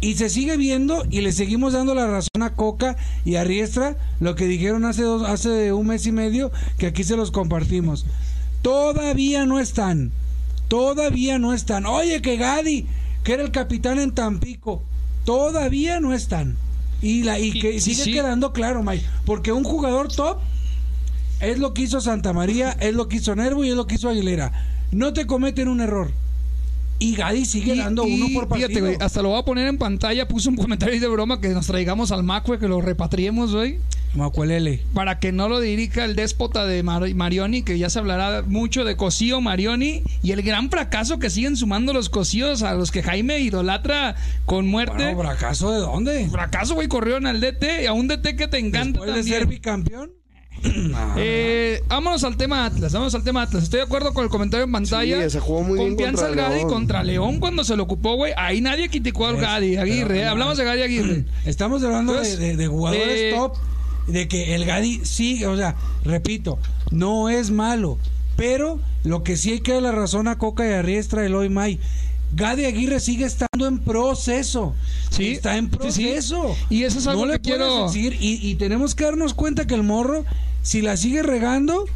[0.02, 3.96] y se sigue viendo y le seguimos dando la razón a Coca y a Riestra,
[4.20, 8.04] lo que dijeron hace, dos, hace un mes y medio, que aquí se los compartimos.
[8.62, 10.12] Todavía no están,
[10.68, 11.86] todavía no están.
[11.86, 12.86] Oye, que Gadi,
[13.24, 14.82] que era el capitán en Tampico,
[15.24, 16.56] todavía no están.
[17.00, 20.38] Y, la, y que sigue quedando claro, Mike, porque un jugador top
[21.40, 23.94] es lo que hizo Santa María, es lo que hizo Nervo y es lo que
[23.94, 24.52] hizo Aguilera.
[24.90, 26.12] No te cometen un error.
[26.98, 28.68] Y Gadi sigue dando uno por partido.
[28.68, 30.26] Fíjate, güey, hasta lo voy a poner en pantalla.
[30.26, 33.78] Puse un comentario de broma que nos traigamos al Macue, que lo repatriemos, güey.
[34.14, 34.82] Macuelele.
[34.94, 38.96] Para que no lo dirija el déspota de Marioni, que ya se hablará mucho de
[38.96, 43.38] Cosío Marioni y el gran fracaso que siguen sumando los Cosíos a los que Jaime
[43.40, 45.14] idolatra con muerte.
[45.14, 46.28] ¿Fracaso de dónde?
[46.30, 49.00] Fracaso, güey, corrieron al DT, a un DT que te encanta.
[49.00, 50.10] ¿Después de ser bicampeón?
[51.16, 53.64] Eh, vámonos al tema Atlas, vámonos al tema Atlas.
[53.64, 55.28] Estoy de acuerdo con el comentario en pantalla.
[55.28, 58.32] se jugó muy Confianza al Gadi contra León cuando se lo ocupó, güey.
[58.36, 60.26] Ahí nadie criticó al Gadi Aguirre.
[60.26, 61.24] Hablamos de Gadi Aguirre.
[61.44, 63.56] Estamos hablando de, jugadores eh, top.
[64.06, 66.58] De que el Gadi sigue, o sea, repito,
[66.90, 67.98] no es malo.
[68.36, 71.48] Pero lo que sí hay que dar la razón a Coca y a Riestra, Eloy
[71.48, 71.78] May.
[72.34, 74.74] Gadi Aguirre sigue estando en proceso.
[75.10, 76.54] Sí, está en proceso.
[76.68, 78.16] Y eso es algo que quiero decir.
[78.20, 80.24] Y, y, tenemos que darnos cuenta que el morro
[80.68, 81.86] si la sigue regando,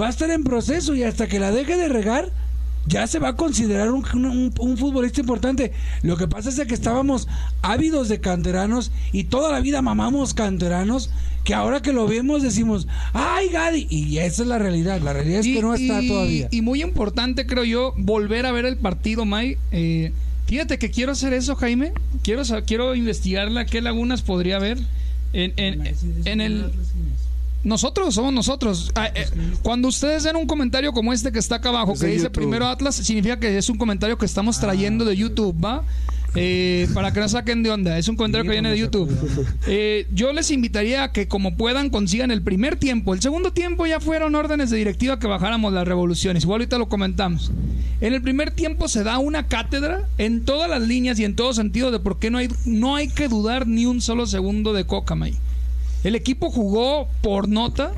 [0.00, 2.30] va a estar en proceso y hasta que la deje de regar,
[2.86, 4.04] ya se va a considerar un,
[4.76, 5.72] futbolista importante.
[6.02, 7.26] Lo que pasa es que estábamos
[7.62, 11.10] ávidos de canteranos y toda la vida mamamos canteranos,
[11.42, 13.88] que ahora que lo vemos decimos, ¡ay, Gadi!
[13.90, 15.00] Y esa es la realidad.
[15.00, 16.46] La realidad es que no está todavía.
[16.52, 19.56] Y muy importante, creo yo, volver a ver el partido, May.
[19.72, 20.12] Eh,
[20.46, 21.92] fíjate que quiero hacer eso, Jaime.
[22.22, 24.78] Quiero, quiero investigarla, qué lagunas podría haber
[25.32, 26.70] en, en el
[27.64, 28.90] nosotros somos nosotros.
[28.94, 29.26] Ah, eh,
[29.62, 32.96] cuando ustedes den un comentario como este que está acá abajo, que dice primero Atlas,
[32.96, 35.84] significa que es un comentario que estamos trayendo de YouTube, ¿va?
[36.34, 37.98] Eh, para que no saquen de onda.
[37.98, 39.10] Es un comentario que viene de YouTube.
[39.66, 43.14] Eh, yo les invitaría a que como puedan consigan el primer tiempo.
[43.14, 46.44] El segundo tiempo ya fueron órdenes de directiva que bajáramos las revoluciones.
[46.44, 47.52] Igual ahorita lo comentamos.
[48.00, 51.52] En el primer tiempo se da una cátedra en todas las líneas y en todo
[51.52, 54.86] sentido de por qué no hay, no hay que dudar ni un solo segundo de
[54.86, 55.34] Cocamay.
[56.04, 57.92] El equipo jugó por nota,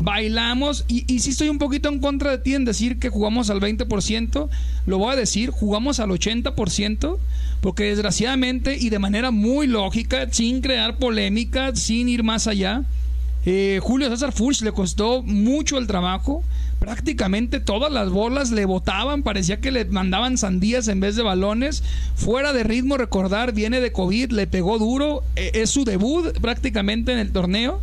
[0.00, 3.50] bailamos y, y sí estoy un poquito en contra de ti en decir que jugamos
[3.50, 4.48] al 20%,
[4.86, 7.18] lo voy a decir, jugamos al 80%,
[7.60, 12.84] porque desgraciadamente y de manera muy lógica, sin crear polémica, sin ir más allá,
[13.44, 16.44] eh, Julio César Furch le costó mucho el trabajo.
[16.78, 21.82] Prácticamente todas las bolas le botaban, parecía que le mandaban sandías en vez de balones.
[22.14, 25.22] Fuera de ritmo, recordar, viene de COVID, le pegó duro.
[25.36, 27.80] eh, es su debut prácticamente en el torneo.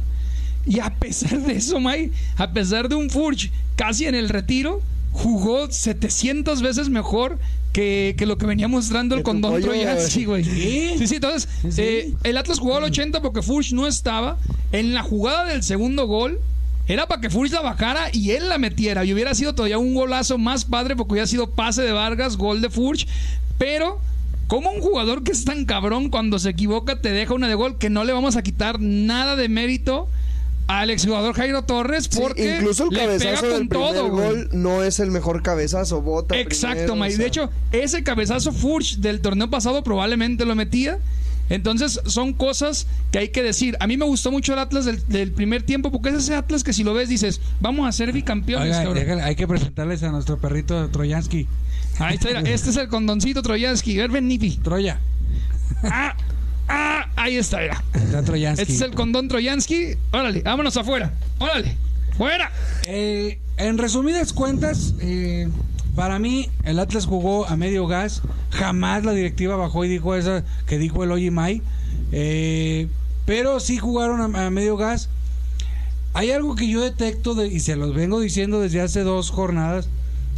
[0.66, 4.82] Y a pesar de eso, May, a pesar de un Furch casi en el retiro,
[5.12, 7.38] jugó 700 veces mejor
[7.74, 10.44] que, que lo que venía mostrando el condón pollo, Troyansky, güey.
[10.44, 10.96] ¿Sí?
[10.98, 11.82] Sí, sí, entonces, sí.
[11.82, 14.38] eh, el Atlas jugó al 80 porque Furch no estaba.
[14.72, 16.40] En la jugada del segundo gol,
[16.88, 19.04] era para que Furch la bajara y él la metiera.
[19.06, 22.62] Y hubiera sido todavía un golazo más padre porque hubiera sido pase de Vargas, gol
[22.62, 23.08] de Furch.
[23.58, 24.00] Pero,
[24.48, 27.78] como un jugador que es tan cabrón cuando se equivoca te deja una de gol
[27.78, 30.08] que no le vamos a quitar nada de mérito
[30.67, 34.50] al exjugador Jairo Torres Sí, porque incluso el le pega cabezazo del con todo, gol
[34.52, 37.13] no es el mejor cabezazo, bota Exacto, primero, May.
[37.13, 41.00] o De hecho, ese cabezazo Furch del torneo pasado probablemente lo metía.
[41.50, 43.78] Entonces, son cosas que hay que decir.
[43.80, 46.64] A mí me gustó mucho el Atlas del, del primer tiempo, porque es ese Atlas
[46.64, 48.96] que si lo ves dices, vamos a ser bicampeones, Oiga, cabrón.
[48.96, 51.48] déjale, hay que presentarles a nuestro perrito Troyansky.
[52.00, 53.98] Ahí está, este es el condoncito Troyansky.
[54.08, 54.58] Ven, Nipi.
[54.58, 55.00] Troya.
[55.84, 56.16] Ah,
[56.68, 57.84] ah, ahí está, mira.
[57.94, 58.62] Está Troyansky.
[58.64, 59.96] Este es el condón Troyansky.
[60.12, 61.14] Órale, vámonos afuera.
[61.38, 61.76] Órale,
[62.18, 62.52] fuera.
[62.88, 65.48] Eh, en resumidas cuentas, eh,
[65.96, 68.22] para mí el Atlas jugó a medio gas.
[68.52, 71.62] Jamás la directiva bajó y dijo esa que dijo el Oyimai.
[72.12, 72.88] Eh,
[73.26, 75.10] pero sí jugaron a, medio gas.
[76.14, 79.90] Hay algo que yo detecto de- y se los vengo diciendo desde hace dos jornadas.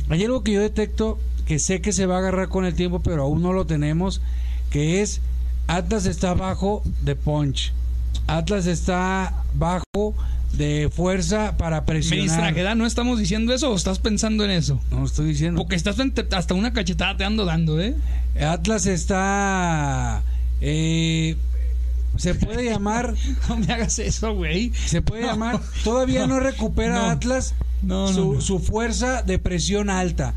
[0.10, 3.02] Hay algo que yo detecto que sé que se va a agarrar con el tiempo,
[3.02, 4.22] pero aún no lo tenemos,
[4.70, 5.22] que es
[5.68, 7.74] Atlas está bajo de punch.
[8.28, 10.14] Atlas está bajo
[10.54, 12.52] de fuerza para presionar.
[12.52, 14.80] Ministra, ¿no estamos diciendo eso o estás pensando en eso?
[14.92, 15.60] No estoy diciendo.
[15.62, 15.98] Porque estás
[16.32, 17.96] hasta una cachetada te ando dando, ¿eh?
[18.40, 20.24] Atlas está.
[20.62, 21.36] eh,
[22.18, 23.14] se puede llamar.
[23.50, 24.72] No me hagas eso, güey.
[24.86, 25.28] Se puede No.
[25.30, 25.60] llamar.
[25.84, 27.10] Todavía no, recupera No.
[27.12, 27.54] Atlas
[28.42, 30.34] su fuerza de presión alta.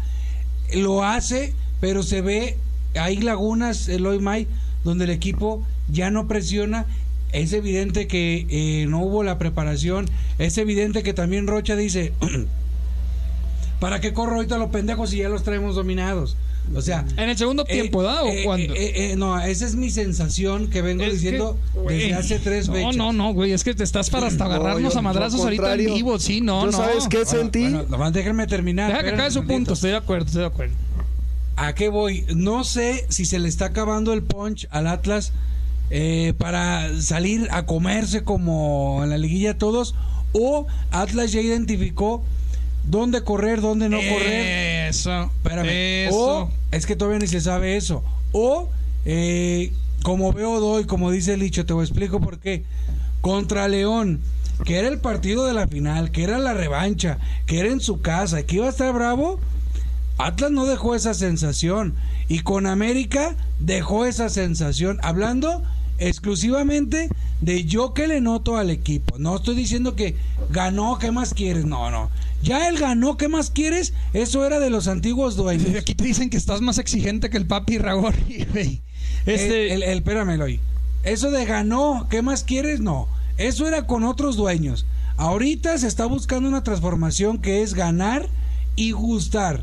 [0.74, 2.58] Lo hace, pero se ve.
[2.94, 4.46] Hay lagunas, Eloy May,
[4.84, 6.84] donde el equipo ya no presiona.
[7.32, 10.06] Es evidente que eh, no hubo la preparación.
[10.38, 12.12] Es evidente que también Rocha dice.
[13.80, 16.36] ¿Para qué corro ahorita los pendejos si ya los traemos dominados?
[16.74, 18.22] O sea, En el segundo eh, tiempo, ¿da?
[18.22, 18.74] ¿O eh, cuándo?
[18.74, 22.68] eh, eh, no, esa es mi sensación que vengo Es diciendo que, desde hace tres
[22.68, 22.96] no, fechas.
[22.96, 25.72] No, no, güey, es que te estás para hasta No, agarrarnos yo- a madrazos ahorita
[25.74, 26.76] en vivo, sí, no, ¿Tú no.
[26.76, 27.62] sabes qué Bueno, sentí?
[27.62, 28.90] bueno, nomás déjenme terminar.
[28.92, 30.74] Deja que acabe su punto, estoy de acuerdo, estoy de acuerdo.
[31.56, 32.24] ¿A qué voy?
[32.36, 35.32] No sé si se le está acabando el punch al Atlas
[35.90, 39.94] eh, para salir a comerse como en la liguilla todos
[40.32, 42.22] o Atlas ya identificó
[42.84, 44.88] dónde correr, dónde no correr.
[44.88, 46.06] Eso, Espérame.
[46.08, 46.16] eso.
[46.16, 48.02] O es que todavía ni se sabe eso.
[48.32, 48.68] O
[49.04, 49.72] eh,
[50.02, 52.64] como veo doy, como dice el dicho, te voy a explico por qué.
[53.20, 54.20] Contra León,
[54.64, 58.00] que era el partido de la final, que era la revancha, que era en su
[58.00, 59.40] casa, que iba a estar bravo.
[60.18, 61.94] Atlas no dejó esa sensación
[62.28, 65.62] y con América dejó esa sensación, hablando
[66.00, 67.08] exclusivamente
[67.40, 69.18] de yo que le noto al equipo.
[69.18, 70.16] No estoy diciendo que
[70.50, 71.64] ganó, ¿qué más quieres?
[71.64, 72.10] No, no.
[72.42, 73.92] Ya él ganó, ¿qué más quieres?
[74.12, 75.74] Eso era de los antiguos dueños.
[75.76, 78.80] Aquí te dicen que estás más exigente que el papi Ragori, güey.
[79.26, 80.60] Este, El, el, el- espérame, Eloy.
[81.04, 82.80] Eso de ganó, ¿qué más quieres?
[82.80, 83.08] No.
[83.36, 84.86] Eso era con otros dueños.
[85.16, 88.26] Ahorita se está buscando una transformación que es ganar
[88.76, 89.62] y gustar.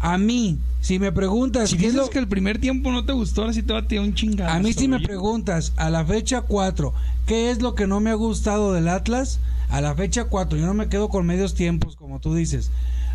[0.00, 3.06] A mí, si me preguntas, si ¿qué es dices lo- que el primer tiempo no
[3.06, 4.50] te gustó, ahora sí te va a tirar un chingado.
[4.50, 6.92] a mí si me preguntas a la fecha 4,
[7.24, 9.38] ¿qué es lo que no me ha gustado del Atlas?
[9.70, 12.70] A la fecha 4, yo no me quedo con medios tiempos, como tú dices.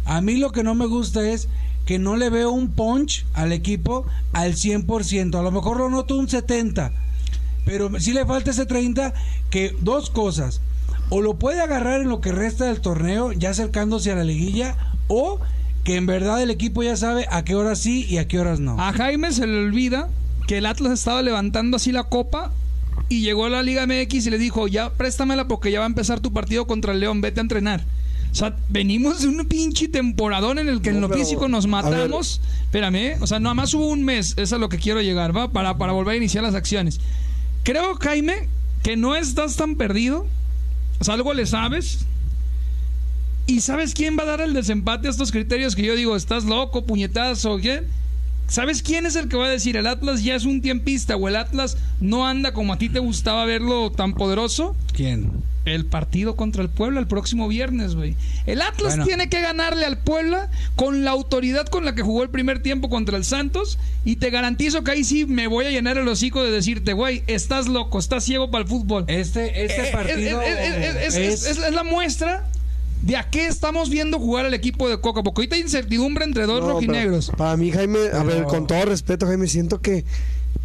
[0.06, 1.48] A mí lo que no me gusta es
[1.86, 5.38] que no le veo un punch al equipo al 100%.
[5.38, 6.92] A lo mejor lo noto un 70%,
[7.66, 9.14] pero sí le falta ese 30%
[9.50, 10.62] que dos cosas.
[11.10, 14.76] O lo puede agarrar en lo que resta del torneo, ya acercándose a la liguilla,
[15.08, 15.40] o
[15.88, 18.60] que en verdad el equipo ya sabe a qué horas sí y a qué horas
[18.60, 18.78] no.
[18.78, 20.10] A Jaime se le olvida
[20.46, 22.52] que el Atlas estaba levantando así la copa
[23.08, 25.88] y llegó a la Liga MX y le dijo, ya préstamela porque ya va a
[25.88, 27.86] empezar tu partido contra el León, vete a entrenar.
[28.30, 31.64] O sea, venimos de un pinche temporadón en el que en lo pero, físico nos
[31.64, 32.42] a matamos.
[32.64, 35.34] Espérame, o sea, nada más hubo un mes, eso es a lo que quiero llegar,
[35.34, 35.54] ¿va?
[35.54, 37.00] Para, para volver a iniciar las acciones.
[37.64, 38.50] Creo, Jaime,
[38.84, 40.28] que no estás tan perdido.
[41.00, 42.00] O sea, algo le sabes.
[43.48, 46.44] ¿Y sabes quién va a dar el desempate a estos criterios que yo digo, estás
[46.44, 47.84] loco, puñetazo, qué?
[48.50, 51.28] ¿Sabes quién es el que va a decir el Atlas ya es un tiempista o
[51.28, 54.76] el Atlas no anda como a ti te gustaba verlo tan poderoso?
[54.94, 55.32] ¿Quién?
[55.66, 58.16] El partido contra el Puebla el próximo viernes, güey.
[58.46, 59.04] El Atlas Bueno.
[59.06, 62.88] tiene que ganarle al Puebla con la autoridad con la que jugó el primer tiempo
[62.88, 63.78] contra el Santos.
[64.06, 67.24] Y te garantizo que ahí sí me voy a llenar el hocico de decirte, güey,
[67.28, 69.04] estás loco, estás ciego para el fútbol.
[69.10, 72.47] Este, este Eh, partido es- es- es- es- es la muestra
[73.02, 75.24] de a qué estamos viendo jugar al equipo de Coca.
[75.24, 77.32] Porque ahorita hay incertidumbre entre dos No, rojinegros.
[77.38, 80.06] Para mí, Jaime, a ver, con todo respeto, Jaime, siento que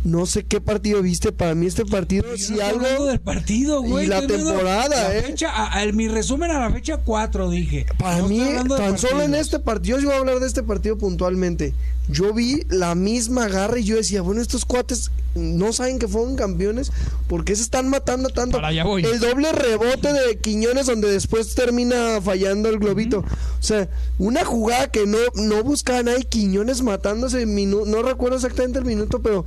[0.04, 1.32] no sé qué partido viste.
[1.32, 3.06] Para mí, este partido, Yo si no algo.
[3.06, 4.04] del partido, güey.
[4.04, 5.22] Y la temporada, la ¿eh?
[5.22, 7.86] fecha, a- a- mi resumen a la fecha 4, dije.
[7.98, 8.40] Para No mí,
[8.76, 11.72] tan solo en este partido, yo voy a hablar de este partido puntualmente.
[12.08, 16.34] Yo vi la misma garra y yo decía, bueno, estos cuates no saben que fueron
[16.34, 16.90] campeones,
[17.28, 18.56] ¿por qué se están matando tanto?
[18.56, 19.04] Para allá voy.
[19.04, 23.18] El doble rebote de Quiñones donde después termina fallando el globito.
[23.20, 23.88] O sea,
[24.18, 28.84] una jugada que no, no buscaba a nadie, Quiñones matándose, minu- no recuerdo exactamente el
[28.84, 29.46] minuto, pero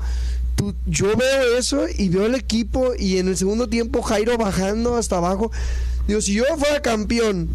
[0.85, 5.17] yo veo eso y veo el equipo y en el segundo tiempo Jairo bajando hasta
[5.17, 5.51] abajo.
[6.07, 7.49] Digo, si yo fuera campeón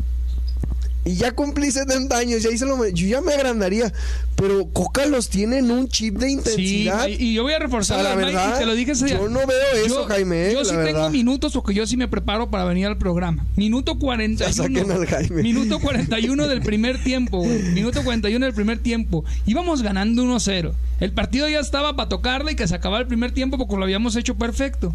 [1.04, 3.92] y ya cumplí 70 años, ya hice lo yo ya me agrandaría,
[4.36, 7.06] pero Coca los tiene en un chip de Sí, intensidad.
[7.08, 9.18] y yo voy a reforzar la y verdad, te lo dije ese día.
[9.18, 12.06] yo no veo eso, Jaime, eh, Yo la sí tengo minutos porque yo sí me
[12.08, 13.46] preparo para venir al programa.
[13.56, 14.52] Minuto 41.
[14.52, 15.42] saquen al Jaime.
[15.42, 17.62] Minuto 41 del primer tiempo, güey.
[17.72, 19.24] Minuto 41 del primer tiempo.
[19.46, 20.72] Íbamos ganando 1-0.
[21.00, 23.82] El partido ya estaba para tocarle y que se acabara el primer tiempo porque lo
[23.84, 24.94] habíamos hecho perfecto.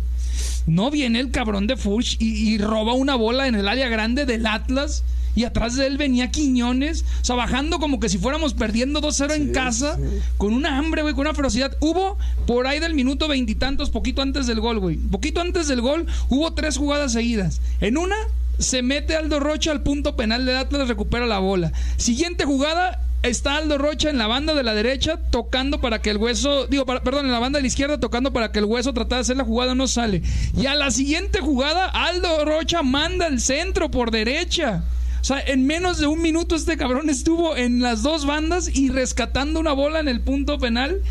[0.67, 4.25] No viene el cabrón de Furch y, y roba una bola en el área grande
[4.25, 5.03] del Atlas.
[5.35, 9.33] Y atrás de él venía Quiñones, o sea, bajando como que si fuéramos perdiendo 2-0
[9.35, 9.97] en casa,
[10.37, 11.75] con una hambre, güey, con una ferocidad.
[11.81, 12.17] Hubo
[12.47, 14.95] por ahí del minuto veintitantos, poquito antes del gol, güey.
[14.97, 17.59] Poquito antes del gol, hubo tres jugadas seguidas.
[17.81, 18.15] En una,
[18.59, 21.73] se mete Aldo Rocha al punto penal del Atlas, recupera la bola.
[21.97, 26.17] Siguiente jugada, está Aldo Rocha en la banda de la derecha tocando para que el
[26.17, 28.93] hueso, digo, para- perdón, en la banda de la izquierda tocando para que el hueso
[28.93, 30.21] tratara de hacer la jugada, no sale.
[30.55, 34.83] Y a la siguiente jugada, Aldo Rocha manda el centro por derecha.
[35.25, 38.89] O sea, en menos de un minuto este cabrón estuvo en las dos bandas y
[38.89, 41.01] rescatando una bola en el punto penal.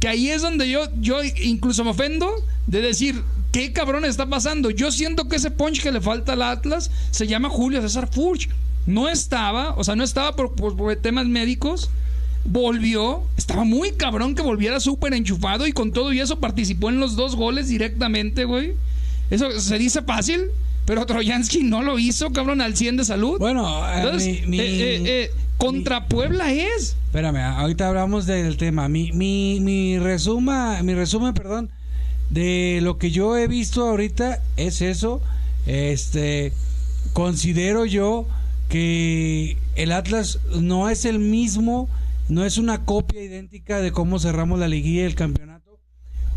[0.00, 2.28] Que ahí es donde yo, yo incluso me ofendo
[2.66, 3.22] de decir,
[3.52, 4.70] ¿qué cabrón está pasando?
[4.70, 8.48] Yo siento que ese punch que le falta al Atlas se llama Julio César Furch.
[8.86, 11.88] No estaba, o sea, no estaba por, por- por temas médicos.
[12.44, 16.98] Volvió, estaba muy cabrón que volviera súper enchufado y con todo y eso participó en
[16.98, 18.72] los dos goles directamente, güey.
[19.30, 20.46] Eso se dice fácil,
[20.86, 23.38] pero Troyansky no lo hizo, cabrón, al 100 de salud.
[23.38, 26.96] Bueno, eh, Entonces, mi- mi- eh, eh, eh, contra Puebla es.
[27.06, 28.88] Espérame, ahorita hablamos del tema.
[28.88, 31.70] Mi, mi, mi resuma, mi resumen, perdón,
[32.30, 35.20] de lo que yo he visto ahorita es eso.
[35.66, 36.52] Este,
[37.12, 38.26] considero yo
[38.68, 41.88] que el Atlas no es el mismo,
[42.28, 45.51] no es una copia idéntica de cómo cerramos la liguilla y el campeonato,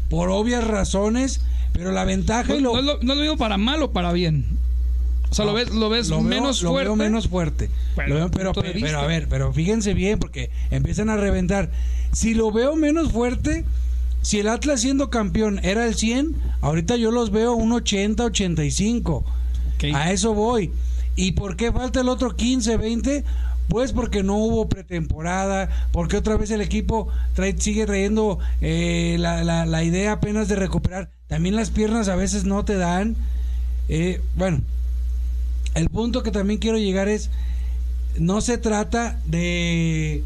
[0.10, 1.42] por obvias razones,
[1.74, 4.12] pero la ventaja No, y lo, no lo, no lo digo para mal o para
[4.12, 4.46] bien.
[5.30, 6.86] O sea, lo ves, lo ves lo veo- menos lo fuerte.
[6.88, 7.70] veo menos fuerte.
[8.08, 11.72] Lo veo- pero, pero, a ver, pero fíjense bien porque empiezan a reventar.
[12.14, 13.66] Si lo veo menos fuerte,
[14.22, 19.26] si el Atlas siendo campeón era el 100, ahorita yo los veo un 80, 85.
[19.76, 19.84] Ok.
[19.94, 20.72] A eso voy.
[21.18, 23.24] ¿Y por qué falta el otro 15, 20?
[23.68, 29.84] Pues porque no hubo pretemporada, porque otra vez el equipo trae- sigue trayendo eh, la,
[29.84, 31.10] idea apenas de recuperar.
[31.28, 33.16] También las piernas a veces no te dan.
[33.90, 34.62] Eh, bueno,
[35.74, 37.30] el punto que también quiero llegar es,
[38.18, 40.24] no se trata de-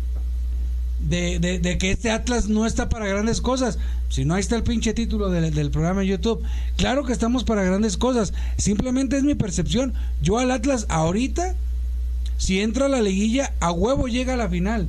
[1.00, 3.80] de que este Atlas no está para grandes cosas.
[4.10, 6.44] Si no, ahí está el pinche título del, del programa de YouTube.
[6.78, 8.34] Claro que estamos para grandes cosas.
[8.58, 9.94] Simplemente es mi percepción.
[10.22, 11.56] Yo al Atlas ahorita,
[12.40, 14.88] si entra a la liguilla, a huevo llega a la final.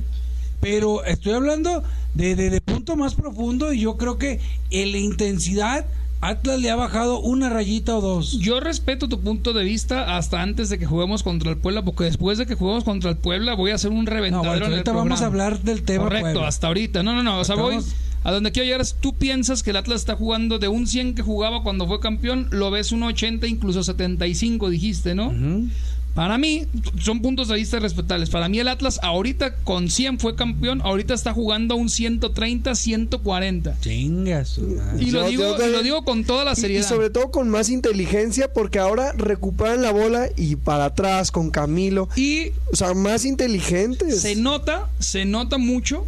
[0.59, 1.83] Pero estoy hablando
[2.15, 4.39] de, de, de punto más profundo y yo creo que
[4.71, 5.85] en la intensidad
[6.23, 8.37] Atlas le ha bajado una rayita o dos.
[8.39, 12.03] Yo respeto tu punto de vista hasta antes de que juguemos contra el Puebla, porque
[12.03, 14.71] después de que juguemos contra el Puebla voy a hacer un No, reventadero bueno, en
[14.71, 16.03] el ahorita vamos a hablar del tema.
[16.03, 16.47] Correcto, Puebla.
[16.47, 17.01] hasta ahorita.
[17.01, 17.39] No, no, no.
[17.39, 17.79] O sea, voy.
[18.23, 21.15] A donde quiero llegar es, tú piensas que el Atlas está jugando de un 100
[21.15, 25.29] que jugaba cuando fue campeón, lo ves un 80, incluso 75, dijiste, ¿no?
[25.29, 25.69] Ujú.
[26.13, 26.65] Para mí,
[26.99, 28.29] son puntos de vista respetables.
[28.29, 32.75] Para mí el Atlas ahorita con 100 fue campeón, ahorita está jugando a un 130,
[32.75, 33.77] 140.
[33.79, 34.57] Chingas.
[34.99, 36.85] Y lo, digo, y lo digo con toda la Y- seriedad.
[36.85, 41.49] Y sobre todo con más inteligencia porque ahora recuperan la bola y para atrás con
[41.49, 42.09] Camilo.
[42.17, 44.21] Y O sea, más inteligentes.
[44.21, 46.05] se nota, se nota mucho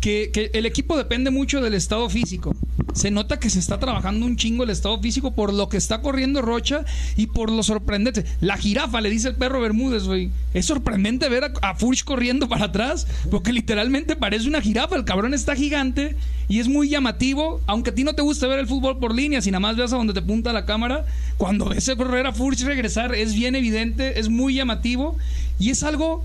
[0.00, 2.54] que, el equipo depende mucho del estado físico.
[2.94, 6.00] Se nota que se está trabajando un chingo el estado físico por lo que está
[6.00, 6.84] corriendo Rocha
[7.16, 8.24] y por lo sorprendente.
[8.40, 10.30] La jirafa, le dice el perro Bermúdez, güey.
[10.54, 14.96] Es sorprendente ver a, a Furch corriendo para atrás, porque literalmente parece una jirafa.
[14.96, 16.16] El cabrón está gigante
[16.48, 17.60] y es muy llamativo.
[17.66, 19.92] Aunque a ti no te gusta ver el fútbol por líneas y nada más veas
[19.92, 21.04] a donde te punta la cámara,
[21.36, 25.16] cuando ves a correr a Furch regresar, es bien evidente, es muy llamativo
[25.58, 26.24] y es algo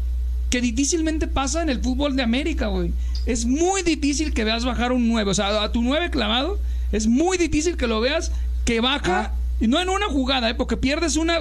[0.56, 2.94] que difícilmente pasa en el fútbol de América, güey.
[3.26, 5.32] Es muy difícil que veas bajar un 9.
[5.32, 6.58] O sea, a tu 9 clavado,
[6.94, 8.32] es muy difícil que lo veas
[8.64, 9.20] que baja.
[9.20, 9.32] Ah.
[9.60, 10.56] Y no en una jugada, ¿eh?
[10.56, 11.40] porque pierdes una.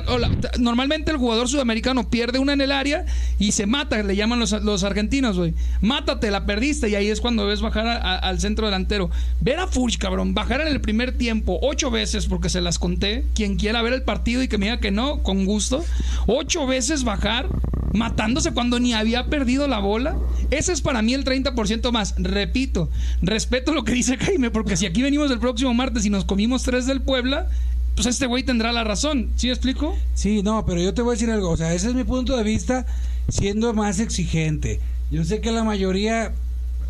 [0.58, 3.04] normalmente el jugador sudamericano pierde una en el área
[3.40, 5.54] y se mata, le llaman los, los argentinos, güey.
[5.80, 9.10] Mátate, la perdiste y ahí es cuando ves bajar al centro delantero.
[9.40, 13.24] Ver a Furch, cabrón, bajar en el primer tiempo ocho veces, porque se las conté.
[13.34, 15.84] Quien quiera ver el partido y que me diga que no, con gusto.
[16.26, 17.48] Ocho veces bajar,
[17.92, 20.16] matándose cuando ni había perdido la bola.
[20.50, 22.14] Ese es para mí el 30% más.
[22.16, 22.90] Repito,
[23.22, 26.62] respeto lo que dice Jaime, porque si aquí venimos el próximo martes y nos comimos
[26.62, 27.48] tres del Puebla,
[27.95, 29.30] pues este güey tendrá la razón.
[29.36, 29.97] ¿Sí explico?
[30.14, 31.51] Sí, no, pero yo te voy a decir algo.
[31.51, 32.86] O sea, ese es mi punto de vista
[33.28, 34.80] siendo más exigente.
[35.11, 36.32] Yo sé que la mayoría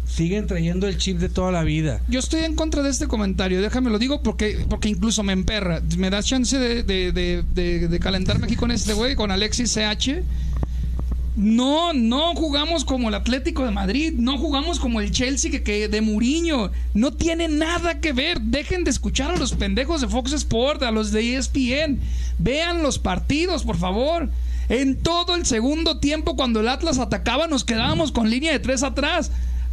[0.06, 2.00] siguen trayendo el chip de toda la vida.
[2.08, 5.80] Yo estoy en contra de este comentario, déjame lo digo porque, porque incluso me emperra.
[5.96, 9.72] ¿Me das chance de, de- de- de- de calentarme aquí con este güey, con Alexis
[9.74, 10.22] CH?
[11.36, 15.88] No, no jugamos como el Atlético de Madrid, no jugamos como el Chelsea que, que
[15.88, 16.70] de Muriño.
[16.94, 18.40] No tiene nada que ver.
[18.40, 21.98] Dejen de escuchar a los pendejos de Fox Sport, a los de ESPN.
[22.38, 24.30] Vean los partidos, por favor.
[24.68, 28.84] En todo el segundo tiempo, cuando el Atlas atacaba, nos quedábamos con línea de tres
[28.84, 29.32] atrás.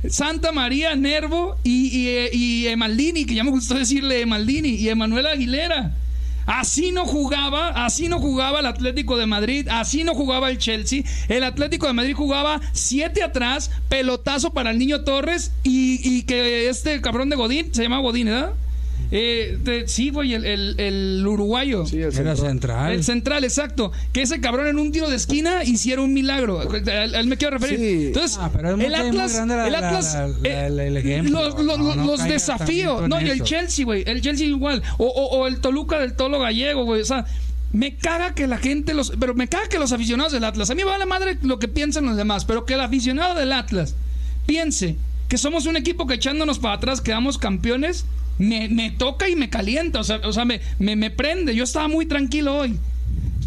[0.09, 5.27] Santa María, Nervo y, y, y Emaldini, que ya me gustó decirle Emaldini, y Emanuel
[5.27, 5.95] Aguilera.
[6.53, 11.03] Así no jugaba, así no jugaba el Atlético de Madrid, así no jugaba el Chelsea.
[11.29, 16.99] El Atlético de Madrid jugaba siete atrás, pelotazo para el niño Torres y, que este
[16.99, 18.51] cabrón de Godín, se llama Godín, ¿verdad?
[19.11, 21.85] De- sí, güey, el, el- el uruguayo.
[21.85, 22.37] Sí, el Era central.
[22.37, 22.91] central.
[22.93, 23.91] El central, exacto.
[24.13, 26.59] Que ese cabrón en un tiro de esquina hiciera un milagro.
[26.61, 27.77] A él, me quiero referir.
[27.77, 28.07] Sí.
[28.07, 31.43] Entonces, Ah, pero el Atlas, la- el la- Atlas, la- eh, la- el ejemplo.
[31.43, 33.09] los, los- No, no los caigas desafíos.
[33.09, 33.43] No, y el eso.
[33.43, 34.03] Chelsea, güey.
[34.07, 34.81] El Chelsea igual.
[34.97, 37.01] O, o- o el Toluca del Tolo Gallego, güey.
[37.01, 37.25] O sea,
[37.73, 39.11] me caga que la gente los.
[39.19, 40.69] Pero me caga que los aficionados del Atlas.
[40.69, 42.45] A mí me vale madre lo que piensan los demás.
[42.45, 43.95] Pero que el aficionado del Atlas
[44.45, 44.95] piense
[45.27, 48.05] que somos un equipo que echándonos para atrás quedamos campeones.
[48.37, 51.55] Me, me toca y me calienta, o sea, o sea me, me, me prende.
[51.55, 52.77] Yo estaba muy tranquilo hoy.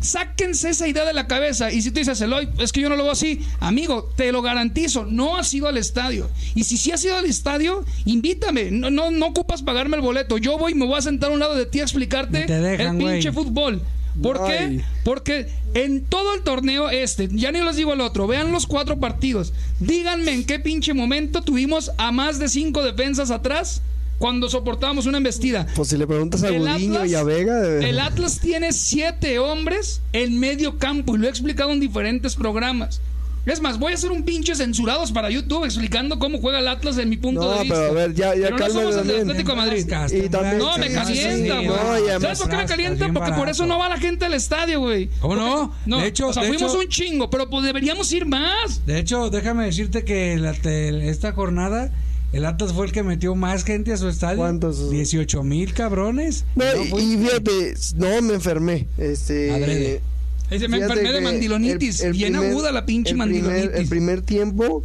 [0.01, 1.73] Sáquense esa idea de la cabeza.
[1.73, 4.43] Y si tú dices, Eloy, es que yo no lo veo así, amigo, te lo
[4.43, 6.29] garantizo, no has ido al estadio.
[6.55, 8.71] Y si sí has ido al estadio, invítame.
[8.71, 10.37] No, no, no ocupas pagarme el boleto.
[10.37, 13.01] Yo voy y me voy a sentar a un lado de ti a explicarte dejan,
[13.01, 13.81] el pinche fútbol.
[14.23, 14.83] ¿Por qué?
[15.05, 19.01] Porque en todo el torneo este, ya ni les digo el otro, vean los cuatro
[19.01, 19.53] partidos.
[19.81, 23.83] Díganme en qué pinche momento tuvimos a más de cinco defensas atrás
[24.25, 25.67] cuando soportábamos una embestida.
[25.77, 27.61] Pues si le preguntas a Gudiño y a Vega.
[27.61, 32.35] de- El Atlas tiene siete hombres en medio campo y lo he explicado en diferentes
[32.35, 33.03] programas.
[33.45, 36.97] Es más, voy a hacer un pinche censurados para YouTube explicando cómo juega el Atlas
[36.97, 37.75] en mi punto No, de vista.
[37.75, 39.01] pero a ver, ya- ya Pero no somos el.
[39.21, 39.81] Atlético de Madrid.
[39.85, 41.67] Y también- No, me calienta, sí, güey.
[41.67, 43.13] no, ¿Sabes por qué me calienta?
[43.13, 45.11] Porque por eso no va la gente al estadio, güey.
[45.21, 45.75] ¿Cómo no?
[45.85, 48.87] No, De hecho- o sea, de fuimos hecho- un chingo, pero pues deberíamos ir más.
[48.87, 51.93] De hecho, déjame decirte que la- te- esta jornada
[52.33, 54.39] el Atlas fue el que metió más gente a su estadio.
[54.39, 54.91] ¿Cuántos?
[54.91, 56.45] 18 mil cabrones.
[56.57, 58.89] No, No, y- fue- y fíjate, no me enfermé.
[58.99, 59.51] Este.
[59.53, 60.01] Adrede.
[60.51, 62.01] Ese me enfermé de mandilonitis.
[62.01, 63.81] el- el bien primer- aguda la pinche el primer- mandilonitis.
[63.81, 64.85] el primer tiempo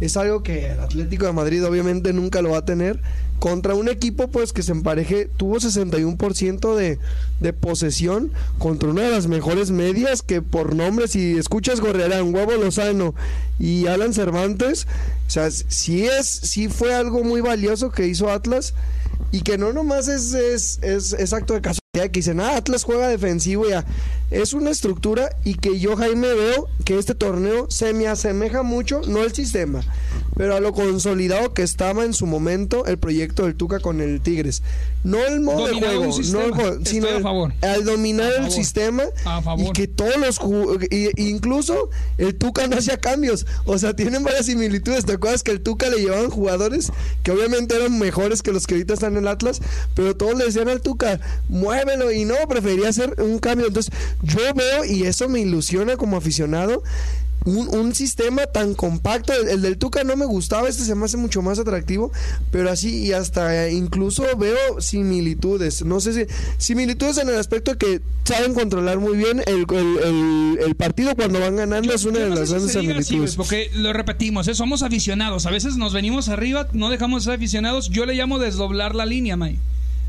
[0.00, 3.00] es algo que el Atlético de Madrid obviamente nunca lo va a tener.
[3.38, 6.98] Contra un equipo pues que se empareje, tuvo 61% de,
[7.40, 12.52] de posesión contra una de las mejores medias que por nombre, si escuchas Gorrearán, Huevo
[12.52, 13.14] Lozano
[13.58, 14.86] y Alan Cervantes,
[15.26, 18.74] o sea, sí es, sí fue algo muy valioso que hizo Atlas
[19.32, 22.84] y que no nomás es, es, es, es acto de casualidad que dicen, ah, Atlas
[22.84, 23.84] juega defensivo ya.
[24.30, 29.00] Es una estructura y que yo, Jaime, veo que este torneo se me asemeja mucho,
[29.08, 29.82] no el sistema,
[30.36, 34.20] pero a lo consolidado que estaba en su momento el proyecto del Tuca con el
[34.20, 34.62] Tigres.
[35.02, 37.52] No el modo de juego, no el juego, sino a el- favor.
[37.60, 39.02] al dominar el sistema
[39.58, 40.38] y que todos los
[40.92, 45.06] y- incluso el Tuca no hacía cambios, o sea, tienen varias similitudes.
[45.06, 46.92] ¿Te acuerdas que el Tuca le llevaban jugadores
[47.24, 49.60] que obviamente eran mejores que los que ahorita están en el Atlas,
[49.96, 51.18] pero todos le decían al Tuca,
[51.84, 53.66] muévelo y no, prefería hacer un cambio.
[53.68, 56.82] Entonces, yo veo y eso me ilusiona como aficionado.
[57.46, 61.06] Un, un sistema tan compacto, el, el del Tuca no me gustaba, este se me
[61.06, 62.12] hace mucho más atractivo,
[62.50, 66.26] pero así y hasta incluso veo similitudes, no sé si
[66.58, 71.40] similitudes en el aspecto de que saben controlar muy bien el, el- el- partido cuando
[71.40, 73.36] van ganando es una Yo de no las grandes así, similitudes.
[73.36, 74.54] güey, porque lo repetimos, ¿eh?
[74.54, 75.46] somos aficionados.
[75.46, 77.88] A veces nos venimos arriba, no dejamos de ser aficionados.
[77.88, 79.58] Yo le llamo desdoblar la línea, May.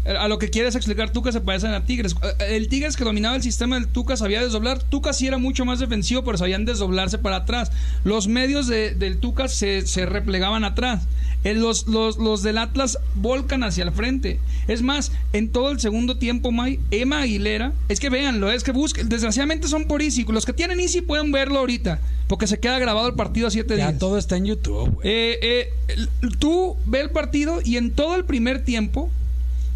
[0.06, 2.16] Eh, A lo que quieres explicar, Tuca se parecen a Tigres.
[2.40, 4.82] Eh, El Tigres que dominaba el sistema del Tuca sabía desdoblar.
[4.82, 7.72] Tuca sí era mucho más defensivo, pero sabían desdoblarse para atrás.
[8.04, 11.04] Los medios de- del Tuca se, se replegaban atrás.
[11.44, 14.40] Eh, Los, los, los del Atlas volcan hacia el frente.
[14.68, 18.72] Es más, en todo el segundo tiempo, May, Emma Aguilera, es que véanlo, es que
[18.72, 19.10] busquen.
[19.10, 20.24] Desgraciadamente son por Easy.
[20.28, 23.76] Los que tienen Easy pueden verlo ahorita, porque se queda grabado el partido a siete
[23.76, 24.00] Ya días.
[24.00, 25.08] todo está en YouTube, güey.
[25.08, 26.08] Eh, eh,
[26.40, 29.10] tú ve el partido y en todo el primer tiempo,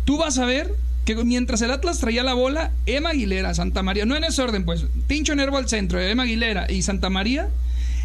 [0.05, 4.05] tú vas a ver que mientras el Atlas traía la bola, Emma Aguilera, Santa María,
[4.05, 7.49] no en ese orden, pues, Tincho Nervo al centro, Emma Aguilera y Santa María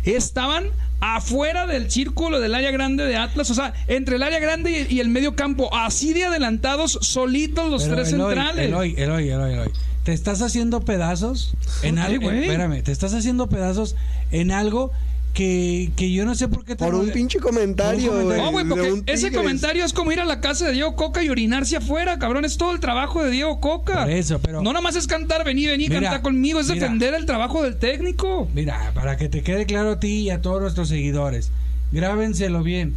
[0.05, 0.65] estaban
[1.01, 4.97] afuera del círculo del área grande de Atlas, o sea, entre el área grande y,
[4.97, 8.67] y el medio campo, así de adelantados, solitos los Pero, tres Eloy, centrales.
[8.67, 9.71] Eloy, Eloy, Eloy, Eloy.
[10.05, 12.31] Te estás haciendo pedazos en algo.
[12.31, 13.97] Espérame, te estás haciendo pedazos
[14.31, 14.93] en algo
[15.33, 18.45] que, que yo no sé por qué te Por un pinche comentario, Por un comentario.
[18.45, 21.22] No, güey, porque un ese comentario es como ir a la casa de Diego Coca
[21.22, 22.45] y orinarse afuera, cabrón.
[22.45, 24.03] Es todo el trabajo de Diego Coca.
[24.03, 26.61] Por eso, pero- No nomás es cantar, vení, vení, Mira, canta conmigo.
[26.61, 26.81] Es mira.
[26.81, 28.49] defender el trabajo del técnico.
[28.55, 31.51] Mira, para que te quede claro a ti y a todos nuestros seguidores,
[31.93, 32.95] grábenselo bien.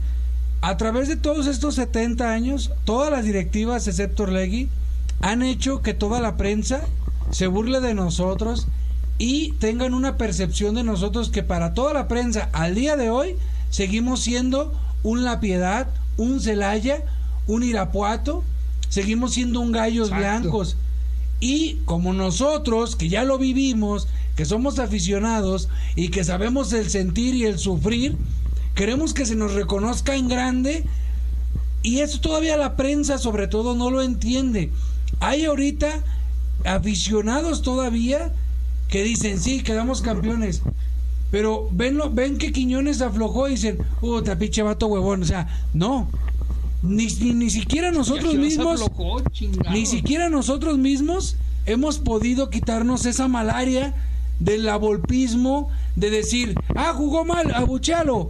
[0.62, 4.70] A través de todos estos 70 años, todas las directivas, excepto Orlegui,
[5.20, 6.82] han hecho que toda la prensa
[7.32, 8.68] se burle de nosotros
[9.18, 13.36] y tengan una percepción de nosotros que para toda la prensa al día de hoy
[13.70, 15.88] seguimos siendo un La Piedad,
[16.18, 17.04] un Celaya,
[17.48, 18.44] un Irapuato,
[18.90, 20.42] seguimos siendo un Gallos Exacto.
[20.42, 20.78] Blancos.
[21.40, 27.36] Y como nosotros, que ya lo vivimos, que somos aficionados y que sabemos el sentir
[27.36, 28.18] y el sufrir,
[28.76, 30.86] queremos que se nos reconozca en grande
[31.82, 34.72] y eso todavía la prensa sobre todo no lo entiende.
[35.20, 35.90] Hay ahorita
[36.64, 38.32] aficionados todavía
[38.94, 40.62] que dicen, sí, quedamos campeones.
[41.32, 45.24] Pero ven, lo- ven que Quiñones aflojó y dicen, puta, pinche vato huevón.
[45.24, 46.08] O sea, no.
[46.84, 49.20] Ni, ni, ni siquiera nosotros mismos aflojó,
[49.72, 53.96] ni siquiera nosotros mismos hemos podido quitarnos esa malaria
[54.40, 58.30] del abolpismo de decir, ah, jugó mal, abuchalo.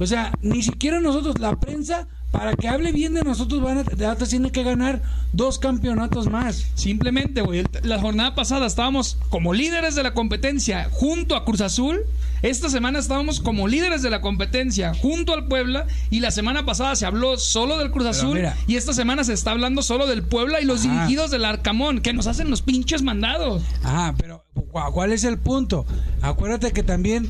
[0.00, 3.82] O sea, ni siquiera nosotros, la prensa, para que hable bien de nosotros, van a,
[3.84, 5.00] de Atlas tiene que ganar
[5.32, 6.66] dos campeonatos más.
[6.74, 7.64] Simplemente, güey.
[7.84, 12.00] La jornada pasada estábamos como líderes de la competencia junto a Cruz Azul.
[12.42, 15.86] Esta semana estábamos como líderes de la competencia junto al Puebla.
[16.10, 18.34] Y la semana pasada se habló solo del Cruz Azul.
[18.34, 18.56] mira.
[18.66, 22.12] y esta semana se está hablando solo del Puebla y los dirigidos del Arcamón, que
[22.12, 23.62] nos hacen los pinches mandados.
[23.84, 25.86] Ajá, pero ¿cu- ¿cuál es el punto?
[26.20, 27.28] Acuérdate que también,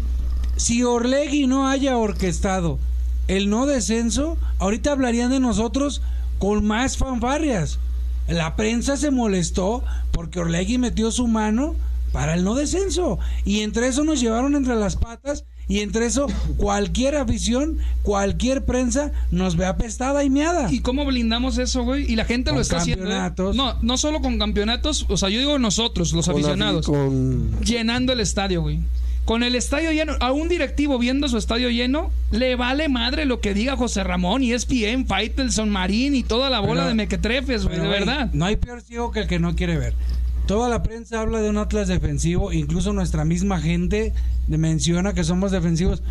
[0.57, 2.79] si Orlegui no haya orquestado
[3.29, 6.03] el no descenso, ahorita hablarían de nosotros
[6.39, 7.79] con más fanfarrias.
[8.29, 11.75] La prensa se molestó porque Orlegui metió su mano
[12.13, 13.19] para el no descenso.
[13.45, 15.45] Y entre eso nos llevaron entre las patas.
[15.67, 16.27] Y entre eso,
[16.59, 20.71] cualquier afición, cualquier prensa nos ve apestada y miada.
[20.71, 22.05] ¿Y cómo blindamos eso, güey?
[22.11, 23.11] Y la gente Con lo está haciendo.
[23.11, 23.31] ¿eh?
[23.55, 25.07] No, no solo con campeonatos.
[25.09, 26.85] O sea, yo digo nosotros, los Con aficionados.
[26.87, 28.81] con- llenando el estadio, güey.
[29.25, 33.41] Con el estadio lleno, a un directivo viendo su estadio lleno, le vale madre lo
[33.41, 37.65] que diga José Ramón y ESPN, Faitelson, Marín y toda la bola Pero- de mequetrefes,
[37.65, 38.31] güey, de verdad.
[38.35, 39.95] No hay peor ciego que el que no quiere ver.
[40.47, 44.13] Toda la prensa habla de un Atlas defensivo, incluso nuestra misma gente
[44.47, 46.03] menciona que somos defensivos.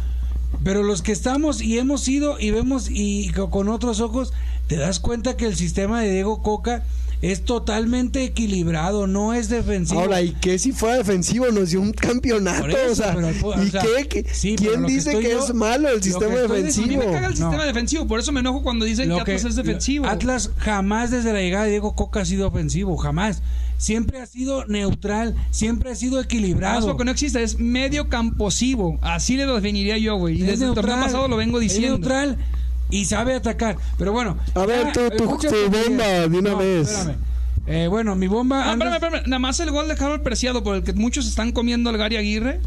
[0.64, 4.34] Pero los que estamos y hemos sido y vemos y co- con otros ojos,
[4.68, 6.84] te das cuenta que el sistema de Diego Coca
[7.22, 10.02] es totalmente equilibrado, no es defensivo.
[10.02, 11.46] Ahora, ¿y qué si fuera defensivo?
[11.52, 12.68] Nos dio un campeonato.
[12.68, 14.08] Eso, o sea, pero, o ¿y sea, qué?
[14.10, 16.98] ¿Qué- sí, pero ¿Quién que dice que yo- es malo el sistema defensivo?
[16.98, 17.48] me caga el No.
[17.48, 20.06] sistema defensivo, por eso me enojo cuando dicen Lo que Atlas es defensivo.
[20.06, 23.42] Atlas jamás desde la llegada de Diego Coca ha sido ofensivo, jamás.
[23.78, 26.86] Siempre ha sido neutral, siempre ha sido equilibrado.
[26.88, 28.98] lo que no existe es medio camposivo.
[29.02, 30.40] Así le definiría yo, güey.
[30.40, 32.00] Y Es desde el torneo pasado lo vengo es diciendo.
[32.00, 32.38] neutral
[33.00, 33.78] y sabe atacar.
[33.98, 34.38] Pero bueno.
[34.56, 36.90] A ver, tú, tu- tu bomba, de una vez.
[36.92, 37.16] espérame.
[37.66, 38.64] Eh, bueno, mi bomba.
[38.66, 39.30] Ah, antes- espérame, espérame.
[39.30, 42.18] Nada más el gol de Harold Preciado por el que muchos están comiendo al Gary
[42.18, 42.60] Aguirre.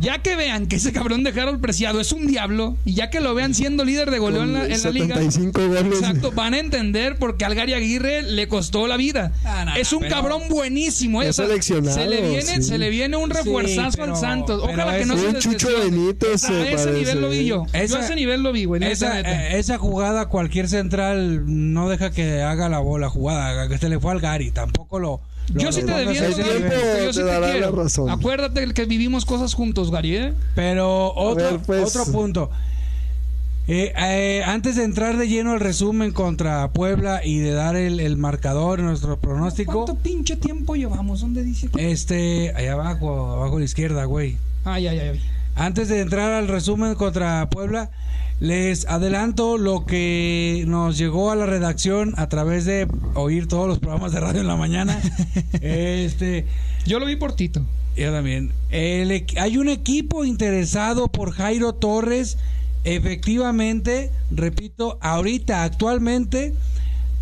[0.00, 3.20] Ya que vean que ese cabrón de Harold Preciado es un diablo y ya que
[3.20, 6.00] lo vean siendo líder de goleo en la, en la liga, 75 goles.
[6.00, 9.32] exacto, van a entender por qué Algari Aguirre le costó la vida.
[9.44, 11.22] Ah, no, es un pero- cabrón buenísimo.
[11.22, 11.28] ¿eh?
[11.28, 12.62] Es seleccionado, se le viene, sí.
[12.62, 14.62] se le viene un refuerzazo Sí, pero- al Santos.
[14.62, 15.68] Ojalá que no se Chucho.
[15.78, 16.92] Benítez, A se ese parece.
[16.98, 17.66] nivel lo vi yo.
[17.66, 18.82] yo Esa- a ese nivel lo vi, güey.
[18.84, 19.48] Esa, neta.
[19.52, 23.98] eh, esa jugada, cualquier central no deja que haga la bola jugada, que se le
[23.98, 25.20] fue al Gary, tampoco lo.
[25.54, 27.72] Lo- Yo sí te defiendo, yo te sí te dará la quiero.
[27.72, 28.10] razón.
[28.10, 30.34] Acuérdate que vivimos cosas juntos, Gary, ¿eh?
[30.54, 31.96] Pero otro, ver, pues.
[31.96, 32.50] otro punto.
[33.68, 37.98] Eh, eh, antes de entrar de lleno al resumen contra Puebla y de dar el,
[37.98, 41.20] el marcador, nuestro pronóstico, ¿Cuánto pinche tiempo llevamos?
[41.20, 41.68] ¿Dónde dice?
[41.68, 44.36] que- este, allá abajo, abajo a la izquierda, güey.
[44.64, 45.20] Ay, ay, ay.
[45.56, 47.90] Antes de entrar al resumen contra Puebla,
[48.38, 53.78] les adelanto lo que nos llegó a la redacción a través de oír todos los
[53.78, 54.98] programas de radio en la mañana.
[55.60, 56.46] este,
[56.84, 57.62] Yo lo vi por Tito.
[57.96, 58.52] yo también.
[58.70, 62.36] El hay un equipo interesado por Jairo Torres.
[62.84, 66.54] Efectivamente, repito, ahorita, actualmente,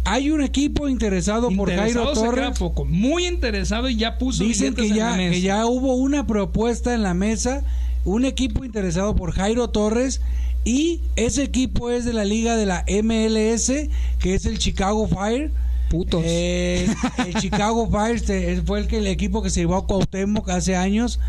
[0.04, 2.58] hay un equipo interesado por Jairo Interesado se queda Torres.
[2.58, 2.84] poco.
[2.84, 5.32] Muy interesado y ya puso Dicen que ya, la mesa.
[5.32, 7.62] que ya hubo una propuesta en la mesa,
[8.04, 10.20] un equipo interesado por Jairo Torres
[10.64, 13.70] y ese equipo es de la liga de la MLS,
[14.18, 15.52] que es el Chicago Fire.
[15.90, 16.22] Putos.
[16.24, 16.86] Eh,
[17.26, 18.18] el Chicago Fire
[18.64, 21.20] fue el, que, el equipo que se llevó a Cuauhtémoc hace años.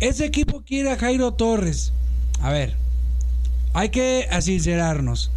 [0.00, 1.92] Ese equipo quiere a Jairo Torres.
[2.40, 2.74] A ver,
[3.72, 5.30] hay que sincerarnos.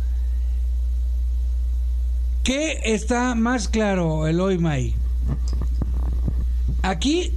[2.43, 4.95] ¿Qué está más claro, Eloy May?
[6.81, 7.33] Aquí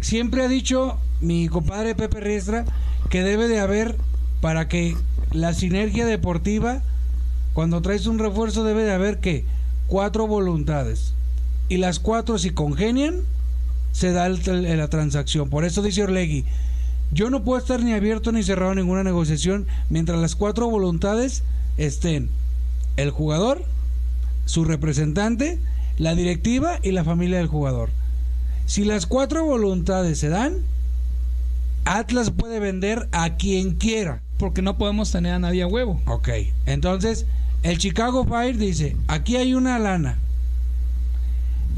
[0.00, 2.64] siempre ha dicho mi compadre Pepe Riestra
[3.08, 3.96] que debe de haber
[4.40, 4.96] para que
[5.32, 6.82] la sinergia deportiva,
[7.52, 9.44] cuando traes un refuerzo, debe de haber que
[9.86, 11.14] cuatro voluntades.
[11.68, 13.20] Y las cuatro, si congenian,
[13.92, 15.50] se da la transacción.
[15.50, 16.44] Por eso dice Orlegui,
[17.12, 21.42] yo no puedo estar ni abierto ni cerrado a ninguna negociación mientras las cuatro voluntades
[21.76, 22.30] estén
[22.96, 23.62] el jugador,
[24.44, 25.58] su representante,
[25.96, 27.90] la directiva y la familia del jugador.
[28.66, 30.58] Si las cuatro voluntades se dan,
[31.84, 34.22] Atlas puede vender a quien quiera.
[34.40, 36.00] Porque no podemos tener a nadie a huevo.
[36.06, 36.28] Ok,
[36.66, 37.26] entonces
[37.62, 40.18] el Chicago Fire dice, aquí hay una lana.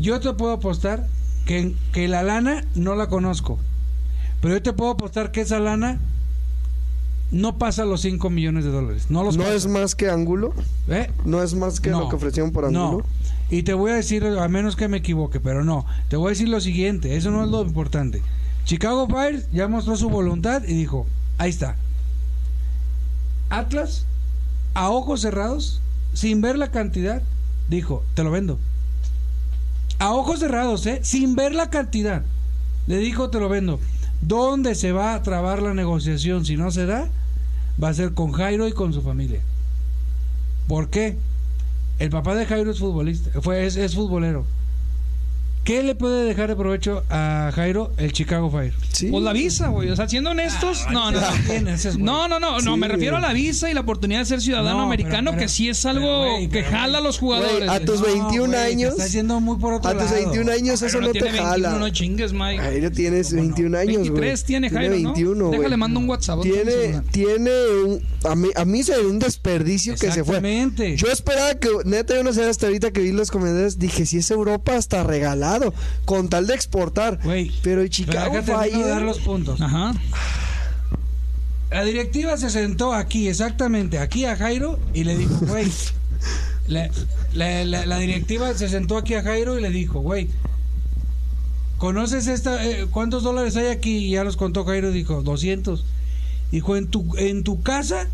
[0.01, 1.07] Yo te puedo apostar
[1.45, 3.59] que, que la lana no la conozco.
[4.41, 5.99] Pero yo te puedo apostar que esa lana
[7.31, 9.07] no pasa los 5 millones de dólares.
[9.09, 10.55] No los ¿No es más que ángulo?
[10.89, 11.11] ¿Eh?
[11.25, 12.01] ¿No es más que No.
[12.01, 12.85] lo que ofrecieron por No.
[12.87, 13.07] ángulo?
[13.51, 15.85] Y te voy a decir, a menos que me equivoque, pero no.
[16.09, 18.23] Te voy a decir lo siguiente, eso no es lo importante.
[18.65, 21.07] Chicago Fire ya mostró su voluntad y dijo,
[21.39, 21.77] ahí está.
[23.53, 24.07] Atlas,
[24.73, 25.83] a ojos cerrados,
[26.15, 27.23] sin ver la cantidad,
[27.69, 28.59] dijo, te lo vendo.
[29.99, 31.01] A ojos cerrados, ¿eh?
[31.03, 32.23] Sin ver la cantidad.
[32.87, 33.79] Le dijo, te lo vendo.
[34.23, 37.09] ¿Dónde se va a trabar la negociación si no se da?
[37.83, 39.41] Va a ser con Jairo y con su familia.
[40.67, 41.19] ¿Por qué?
[41.99, 44.47] El papá de Jairo es futbolista, fue, es, es futbolero.
[45.65, 47.93] ¿Qué le puede dejar de provecho a Jairo?
[47.97, 48.73] El Chicago Fire.
[48.93, 49.07] Sí.
[49.13, 49.91] Pues la visa, güey.
[49.91, 51.27] O sea, siendo honestos, no, no, no.
[51.47, 51.97] tienes.
[51.99, 54.41] No, no, no, no, Sí, me refiero a la visa y la oportunidad de ser
[54.41, 57.19] ciudadano No, americano, pero- que sí es pero, algo güey, que pero, jala a los
[57.19, 57.59] jugadores.
[57.59, 58.91] Güey, a tus No, 21 güey, te años.
[58.91, 60.17] Estás yendo muy por otro A tus lado.
[60.17, 61.79] 21 años eso no te tiene 21, jala.
[61.79, 62.59] no chingues, Mike.
[62.59, 64.11] Jairo tienes 21 años, güey.
[64.11, 65.13] 23 tiene Jairo, ¿no?
[65.13, 65.59] 21, güey.
[65.61, 66.39] Déjale, mando un WhatsApp.
[66.39, 67.03] ¿dónde Tiene, está?
[67.13, 67.51] tiene
[67.87, 70.39] un, a mí, a mí se ve un desperdicio que se fue.
[70.39, 70.97] Exactamente.
[70.97, 74.19] Yo esperaba que, neta, yo no sé, hasta ahorita que vi los comentarios, dije, si
[74.19, 75.52] es Europa, hasta regalado,
[76.05, 77.19] con tal de exportar.
[77.23, 79.61] Pero el Pero Chicago de Fire, dar los puntos.
[79.61, 79.95] Ajá.
[81.71, 85.71] La directiva se sentó aquí, exactamente, aquí a Jairo y le dijo, güey,
[86.69, 86.91] la,
[87.33, 90.29] la- la- la directiva se sentó aquí a Jairo y le dijo, güey,
[91.79, 92.65] ¿conoces esta?
[92.65, 93.97] eh, ¿Cuántos dólares hay aquí?
[94.07, 95.85] Y ya los contó Jairo, dijo, 200.
[96.51, 98.07] Dijo, en tu, en tu casa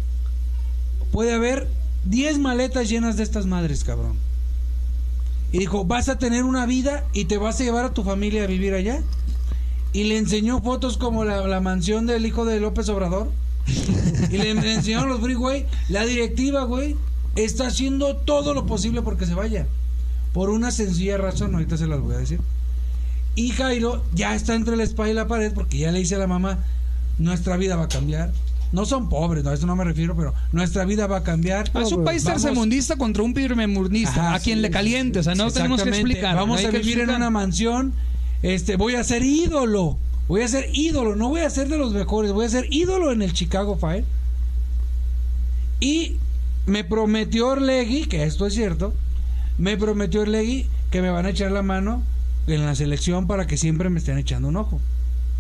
[1.11, 1.67] puede haber
[2.05, 4.17] 10 maletas llenas de estas madres, cabrón.
[5.53, 8.45] Y dijo, vas a tener una vida y te vas a llevar a tu familia
[8.45, 9.03] a vivir allá.
[9.93, 13.31] Y le enseñó fotos como la, la mansión del hijo de López Obrador.
[14.31, 15.67] y le, le enseñó los güey.
[15.89, 16.97] La directiva, güey,
[17.37, 19.67] está haciendo todo lo posible porque se vaya.
[20.33, 22.41] Por una sencilla razón, ahorita se las voy a decir.
[23.35, 26.19] Y Jairo ya está entre la espada y la pared porque ya le dice a
[26.19, 26.59] la mamá,
[27.19, 28.33] nuestra vida va a cambiar.
[28.71, 31.71] No son pobres, no, a eso no me refiero, pero nuestra vida va a cambiar.
[31.75, 34.35] Es un país Vamos- tercermundista contra un primermundista.
[34.35, 35.21] A quien sí, le caliente.
[35.21, 36.37] O sea, no tenemos que explicar.
[36.37, 37.95] Vamos no a vivir en una mansión.
[38.43, 39.99] Este, voy a ser ídolo.
[40.29, 41.17] Voy a ser ídolo.
[41.17, 42.33] No voy a ser de los mejores.
[42.33, 44.05] Voy a ser ídolo en el Chicago Fire.
[45.81, 46.17] Y
[46.67, 48.93] me prometió Orlegui, que esto es cierto,
[49.59, 52.03] me prometió Orlegui que me van a echar la mano
[52.47, 54.81] en la selección para que siempre me estén echando un ojo.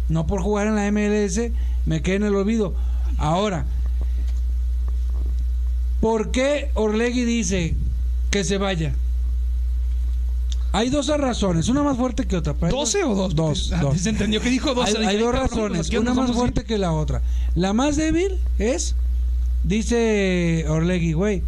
[0.08, 1.52] no por jugar en la MLS,
[1.84, 2.74] me quede en el olvido.
[3.18, 3.66] Ahora,
[6.00, 7.74] ¿por qué Orlegui dice
[8.30, 8.94] que se vaya?
[10.72, 12.54] Hay dos razones, una más fuerte que otra.
[12.54, 13.34] pero hay ¿12 o dos?
[13.34, 13.72] Dos.
[13.72, 14.00] Ah, dos.
[14.00, 14.98] Se entendió que dijo 12.
[14.98, 17.22] Hay, hay dos razones, una más fuerte que la otra.
[17.54, 18.94] La más débil es,
[19.64, 21.42] dice Orlegui, güey,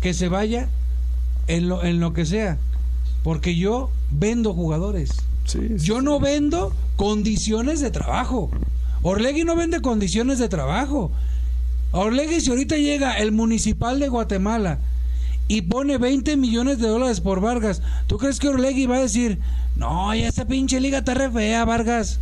[0.00, 0.68] que se vaya
[1.48, 2.58] en lo, en lo que sea.
[3.22, 5.10] Porque yo vendo jugadores.
[5.44, 8.50] Sí, sí, Yo no vendo condiciones de trabajo.
[9.02, 11.10] Orlegui no vende condiciones de trabajo.
[11.92, 14.78] Orlegui, si ahorita llega el municipal de Guatemala
[15.48, 19.38] y pone 20 millones de dólares por Vargas, ¿tú crees que Orlegui va a decir,
[19.76, 22.20] no, ya esta pinche liga está re fea, Vargas?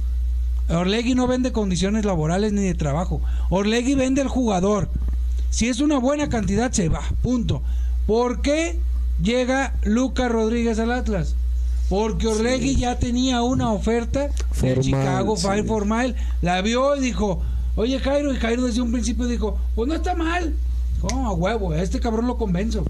[0.69, 3.21] Orlegui no vende condiciones laborales ni de trabajo.
[3.51, 4.89] Orlegui vende el jugador.
[5.51, 7.03] Si es una buena cantidad, se va.
[7.23, 7.63] Punto.
[8.07, 8.79] ¿Por qué
[9.23, 11.35] llega Lucas Rodríguez al Atlas?
[11.91, 14.29] Porque Orlegui ya tenía una oferta
[14.63, 15.47] de Chicago sí.
[15.47, 16.15] Fire Formal.
[16.41, 17.43] La vio y dijo,
[17.77, 20.55] oye Jairo, y Jairo desde un principio dijo, pues no está mal.
[21.03, 21.73] ¿Cómo a huevo?
[21.73, 22.85] A este cabrón lo convenzo.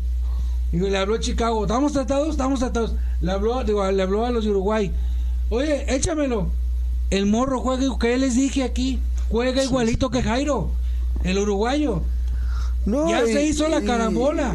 [0.72, 2.28] Y le habló a Chicago, ¿estamos tratados?
[2.28, 2.94] Estamos tratados.
[3.22, 4.92] Le habló, digo, le habló a los Uruguay.
[5.48, 6.48] Oye, échamelo.
[7.10, 10.70] El morro juega, que les dije aquí, juega igualito que Jairo,
[11.24, 12.02] el uruguayo.
[12.86, 14.54] No, Ya y- se hizo la y- carambola.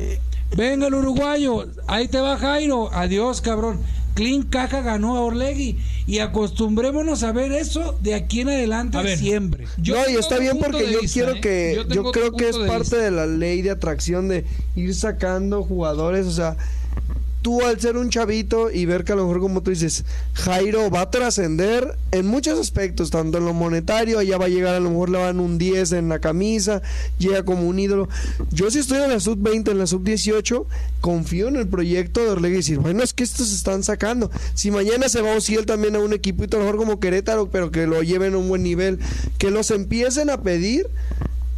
[0.56, 2.90] Venga el uruguayo, ahí te va Jairo.
[2.94, 3.80] Adiós, cabrón.
[4.16, 5.78] Clean Caja ganó a Orlegui.
[6.08, 9.68] Y acostumbrémonos a ver eso de aquí en adelante A ver, siempre.
[9.78, 11.42] Yo no, y está bien porque yo vista, quiero ¿eh?
[11.42, 12.98] que, Yo creo que es de parte vista.
[12.98, 14.46] de la ley de atracción de
[14.76, 16.56] ir sacando jugadores, o sea,
[17.46, 20.90] tú al ser un chavito y ver que a lo mejor como tú dices, Jairo
[20.90, 24.80] va a trascender en muchos aspectos, tanto en lo monetario, allá va a llegar a
[24.80, 26.82] lo mejor le van un 10 en la camisa,
[27.20, 28.10] llega como un ídolo.
[28.50, 30.66] Yo si estoy en la sub 20, en la sub 18,
[31.02, 34.32] confío en el proyecto de Orlegui y decir, bueno, es que estos se están sacando.
[34.56, 37.70] Si mañana se va Ociel también a un equipito a lo mejor como Querétaro, pero
[37.70, 38.98] que lo lleven a un buen nivel,
[39.38, 40.90] que los empiecen a pedir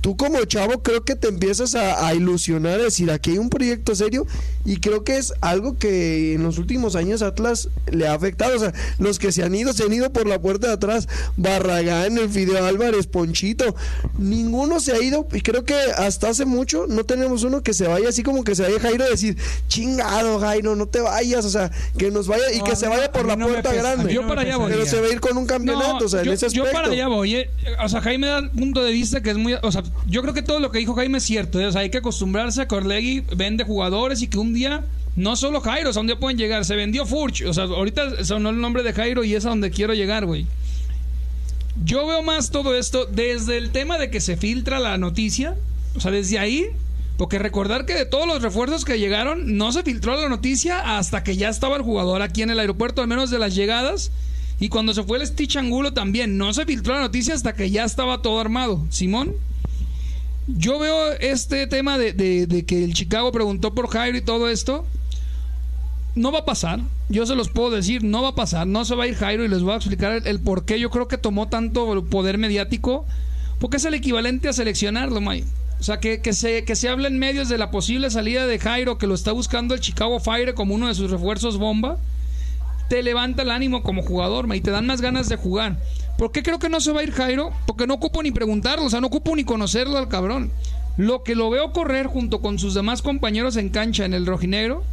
[0.02, 3.50] tú como chavo creo que te empiezas a, a ilusionar, a decir, aquí hay un
[3.50, 4.26] proyecto serio
[4.66, 8.56] y creo que es algo que en los últimos años Atlas le ha afectado.
[8.56, 11.08] O sea, los que se han ido, se han ido por la puerta de atrás.
[11.38, 13.76] Barragán, el Fideo Álvarez, Ponchito,
[14.18, 17.88] ninguno se ha ido y creo que hasta hace mucho no tenemos uno que se
[17.88, 19.38] vaya así como que se vaya Jairo a decir,
[19.68, 23.12] chingado Jairo, no te vayas, o sea, que nos vaya y No, que se vaya
[23.12, 24.14] por la no puerta grande.
[24.14, 24.72] Yo no para allá voy.
[24.72, 26.82] Pero se va a ir con un campeonato, o sea, yo, en ese yo aspecto.
[26.82, 27.36] para allá voy.
[27.36, 27.50] eh.
[27.84, 29.56] O sea, Jaime da un punto de vista que es muy.
[29.62, 31.60] O sea, yo creo que todo lo que dijo Jaime es cierto.
[31.60, 31.68] eh.
[31.68, 34.84] O sea, hay que acostumbrarse a que Orlegui vende jugadores y que un día.
[35.16, 36.64] No solo Jairo, o un día pueden llegar.
[36.64, 37.42] Se vendió Furch.
[37.48, 40.46] O sea, ahorita sonó el nombre de Jairo y es a donde quiero llegar, güey.
[41.84, 45.56] Yo veo más todo esto desde el tema de que se filtra la noticia.
[45.96, 46.68] O sea, desde ahí.
[47.18, 51.24] Porque recordar que de todos los refuerzos que llegaron, no se filtró la noticia hasta
[51.24, 54.12] que ya estaba el jugador aquí en el aeropuerto, al menos de las llegadas.
[54.60, 57.72] Y cuando se fue el Stitch Angulo también, no se filtró la noticia hasta que
[57.72, 58.86] ya estaba todo armado.
[58.90, 59.34] Simón.
[60.48, 64.86] Yo veo este tema de, de- que el Chicago preguntó por Jairo y todo esto.
[66.16, 66.80] No va a pasar.
[67.10, 68.66] Yo se los puedo decir, no va a pasar.
[68.66, 70.80] No se va a ir Jairo y les voy a explicar el, el por qué
[70.80, 73.06] yo creo que tomó tanto poder mediático.
[73.60, 75.44] Porque es el equivalente a seleccionarlo, May.
[75.80, 78.58] O sea, que, que se, que se habla en medios de la posible salida de
[78.58, 81.98] Jairo, que lo está buscando el Chicago Fire como uno de sus refuerzos bomba.
[82.90, 85.78] Te levanta el ánimo como jugador, May, te dan más ganas de jugar.
[86.18, 87.52] ¿Por qué creo que no se va a ir Jairo?
[87.66, 90.52] Porque no ocupo ni preguntarlo, o sea, no ocupo ni conocerlo al cabrón.
[90.98, 94.84] Lo que lo veo correr junto con sus demás compañeros en cancha en el rojinegro,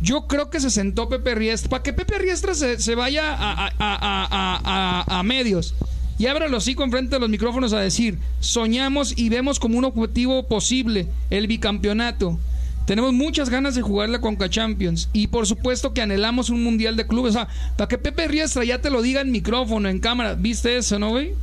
[0.00, 1.70] yo creo que se sentó Pepe Riestra.
[1.70, 5.74] Para que Pepe Riestra se, se vaya a, a- a- a- medios
[6.18, 9.84] y abra el hocico enfrente de los micrófonos a decir: soñamos y vemos como un
[9.84, 12.38] objetivo posible el bicampeonato.
[12.86, 16.96] Tenemos muchas ganas de jugar la Conca Champions y por supuesto que anhelamos un mundial
[16.96, 17.34] de clubes.
[17.34, 20.76] O sea, para que Pepe Riestra ya te lo diga en micrófono, en cámara, ¿viste
[20.76, 21.34] eso, no, güey?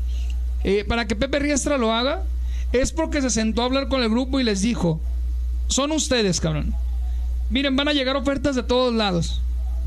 [0.63, 2.23] Eh, para que Pepe Riestra lo haga,
[2.71, 5.01] es porque se sentó a hablar con el grupo y les dijo:
[5.67, 6.73] son ustedes, cabrón.
[7.49, 9.41] Miren, van a llegar ofertas de todos lados.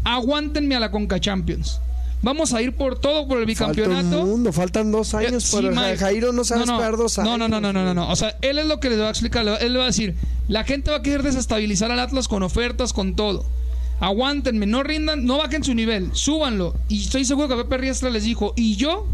[0.04, 1.80] Aguántenme a la Conca Champions.
[2.26, 4.26] Vamos a ir por todo por el Falta bicampeonato.
[4.26, 5.96] mundo, faltan dos Eh, años, sí, pero Mike.
[5.98, 7.30] Jairo no sabe esperar dos años.
[7.30, 8.10] No, no, no, no, no, no, no.
[8.10, 9.46] O sea, él es lo que les va a explicar.
[9.46, 10.16] va- Él le va a decir,
[10.48, 13.44] la gente va a querer desestabilizar al Atlas con ofertas, con todo.
[14.00, 16.74] Aguántenme, no rindan, no bajen su nivel, súbanlo.
[16.88, 19.06] Y estoy seguro que Pepe Riestra les dijo, y yo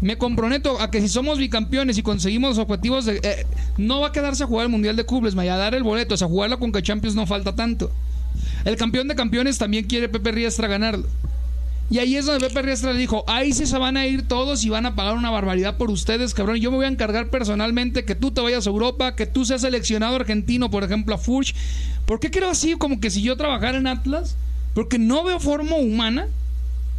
[0.00, 3.20] me comprometo a que si somos bicampeones y conseguimos los objetivos de...
[3.22, 3.46] eh,
[3.78, 6.14] no va a quedarse a jugar el Mundial de Clubes, vaya a dar el boleto,
[6.14, 7.90] o sea, jugarla con Champions no falta tanto.
[8.64, 11.06] El campeón de campeones también quiere Pepe Riestra ganarlo.
[11.88, 14.64] Y ahí es donde Pepe Riestra le dijo, ahí sí se van a ir todos
[14.64, 16.56] y van a pagar una barbaridad por ustedes, cabrón.
[16.56, 19.60] Yo me voy a encargar personalmente que tú te vayas a Europa, que tú seas
[19.60, 21.54] seleccionado argentino, por ejemplo, a Furch.
[22.04, 24.36] ¿Por qué creo así como que si yo trabajara en Atlas?
[24.74, 26.28] Porque no veo forma humana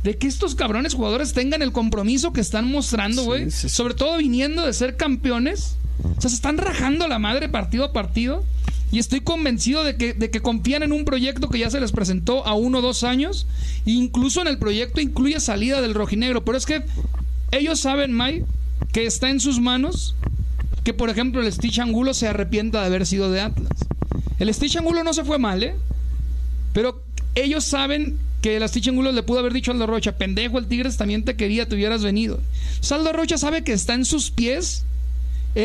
[0.03, 3.51] de que estos cabrones jugadores tengan el compromiso que están mostrando, güey.
[3.51, 3.69] sí, sí.
[3.69, 5.75] Sobre todo viniendo de ser campeones.
[6.17, 8.43] O sea, se están rajando la madre partido a partido.
[8.91, 11.91] Y estoy convencido de que, de que confían en un proyecto que ya se les
[11.91, 13.45] presentó a uno o dos años.
[13.85, 16.45] E incluso en el proyecto incluye salida del rojinegro.
[16.45, 16.83] Pero es que
[17.51, 18.43] ellos saben, May,
[18.93, 20.15] que está en sus manos
[20.83, 23.73] que, por ejemplo, el Stitch Angulo se arrepienta de haber sido de Atlas.
[24.39, 25.75] El Stitch Angulo no se fue mal, ¿eh?
[26.71, 27.03] Pero
[27.35, 30.67] ellos saben que el Stitch Angulo le pudo haber dicho a Aldo Rocha, pendejo, el
[30.67, 32.39] Tigres también te quería, te hubieras venido.
[32.79, 34.85] Saldo Rocha sabe que está en sus pies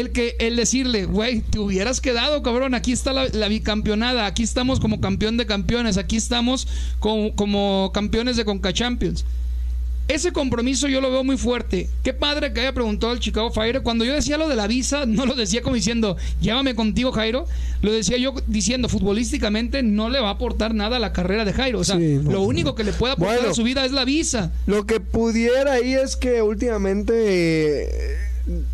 [0.00, 4.42] el que el decirle, güey, te hubieras quedado, cabrón, aquí está la, la bicampeonada, aquí
[4.42, 6.66] estamos como campeón de campeones, aquí estamos
[6.98, 9.24] como, como campeones de Conca Champions.
[10.08, 11.88] Ese compromiso yo lo veo muy fuerte.
[12.02, 13.82] Qué padre que haya preguntado al Chicago Fire.
[13.82, 17.46] Cuando yo decía lo de la visa, no lo decía como diciendo, llévame contigo, Jairo.
[17.82, 21.52] Lo decía yo diciendo, futbolísticamente no le va a aportar nada a la carrera de
[21.52, 21.78] Jairo.
[21.78, 22.32] O sea, Sí, no.
[22.32, 23.52] lo único que le puede aportar Bueno.
[23.52, 24.50] a su vida es la visa.
[24.66, 27.12] Lo que pudiera ahí es que últimamente
[27.84, 28.18] eh,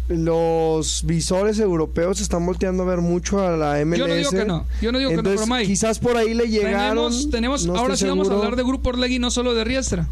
[0.08, 3.98] los visores europeos se están volteando a ver mucho a la MLS.
[3.98, 4.64] Yo no digo que no.
[4.80, 7.10] Yo no digo que no, Entonces, pero Mike, quizás por ahí le llegaron.
[7.12, 10.08] Tenemos, tenemos no ahora sí vamos a hablar de Grupo Orlegui, no solo de Riestra.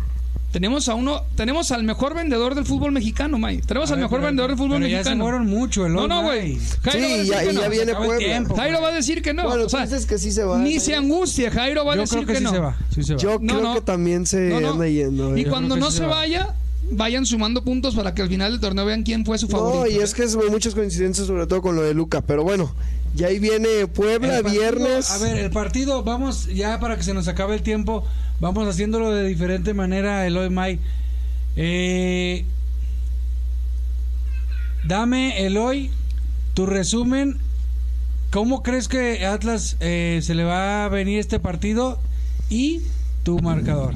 [0.52, 3.60] Tenemos a uno, tenemos al mejor vendedor del fútbol mexicano, May.
[3.60, 5.24] Tenemos A al ver, mejor pero- vendedor del fútbol pero ya se mexicano.
[5.24, 6.56] fueron mucho, el No, no, güey.
[6.82, 7.60] Jairo va a Sí, decir ya, que no.
[7.60, 8.16] ya viene Puebla.
[8.18, 8.56] tiempo.
[8.56, 9.42] Jairo va a decir que no.
[9.44, 10.58] Bueno, o sea, tú dices que sí se va.
[10.58, 12.50] ni se angustie, Jairo va a Yo decir creo que, que, sí no.
[12.52, 12.76] se va.
[12.94, 13.20] Sí se va.
[13.20, 13.74] Yo No, creo no.
[13.74, 14.72] que también se No, no.
[14.72, 15.36] anda yendo.
[15.36, 15.46] Y eh.
[15.46, 16.08] Cuando no se va.
[16.16, 16.54] vaya,
[16.90, 19.80] vayan sumando puntos para que al final del torneo vean quién fue su favorito.
[19.84, 22.20] No, y es que es muchas coincidencias, sobre todo con lo de Luca.
[22.22, 22.74] Pero bueno,
[23.14, 25.10] ya ahí viene Puebla, partido- viernes.
[25.10, 28.04] A ver, el partido, vamos, ya para que se nos acabe el tiempo,
[28.40, 30.78] vamos haciéndolo de diferente manera, Eloy May.
[31.56, 32.44] Eh,
[34.86, 35.90] dame, Eloy,
[36.54, 37.38] tu resumen.
[38.30, 41.98] ¿Cómo crees que Atlas eh, se le va a venir este partido?
[42.50, 42.82] Y
[43.22, 43.94] tu marcador.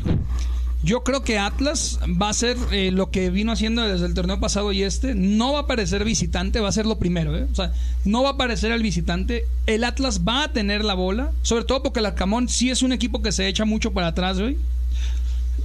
[0.83, 4.41] Yo creo que Atlas va a ser eh, lo que vino haciendo desde el torneo
[4.41, 5.15] pasado y este.
[5.15, 7.37] No va a aparecer visitante, va a ser lo primero.
[7.37, 7.47] ¿eh?
[7.53, 7.73] O sea,
[8.07, 9.45] no va a aparecer el visitante.
[9.67, 12.93] El Atlas va a tener la bola, sobre todo porque el Arcamón sí es un
[12.93, 14.57] equipo que se echa mucho para atrás, güey.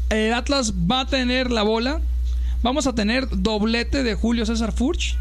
[0.09, 2.01] El Atlas va a tener la bola.
[2.61, 5.17] Vamos a tener doblete de Julio César Furch.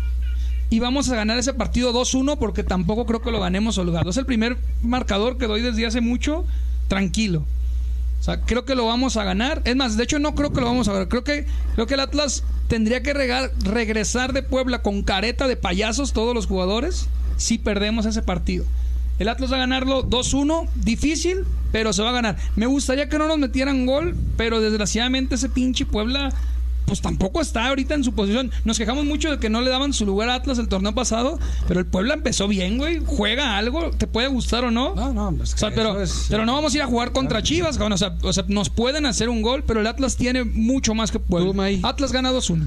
[0.70, 4.11] Y vamos a ganar ese partido 2-1 porque tampoco creo que lo ganemos holgado.
[4.11, 6.45] Es el primer marcador que doy desde hace mucho
[6.88, 7.45] tranquilo.
[8.25, 9.61] O sea, creo que lo vamos a ganar.
[9.66, 11.09] Es más, de hecho no creo que lo vamos a ganar.
[11.09, 11.45] Creo que,
[11.75, 16.35] creo que el Atlas tendría que regar- regresar de Puebla con careta de payasos todos
[16.35, 17.07] los jugadores
[17.37, 18.64] si perdemos ese partido.
[19.18, 22.37] El Atlas va a ganarlo 2-1, difícil, pero se va a ganar.
[22.57, 26.33] Me gustaría que no nos metieran gol, pero desgraciadamente ese pinche Puebla
[26.87, 28.51] pues tampoco está ahorita en su posición.
[28.64, 31.39] Nos quejamos mucho de que no le daban su lugar a Atlas el torneo pasado,
[31.68, 33.01] pero el Puebla empezó bien, güey.
[33.05, 34.95] Juega algo, te puede gustar o no.
[34.95, 37.12] No, no, es O que sea, pero, es- pero no vamos a ir a jugar
[37.12, 37.93] contra Chivas, cabrón.
[37.93, 41.11] O sea, o sea, nos pueden hacer un gol, pero el Atlas tiene mucho más
[41.11, 41.68] que Puebla.
[41.82, 42.66] Atlas gana 2-1.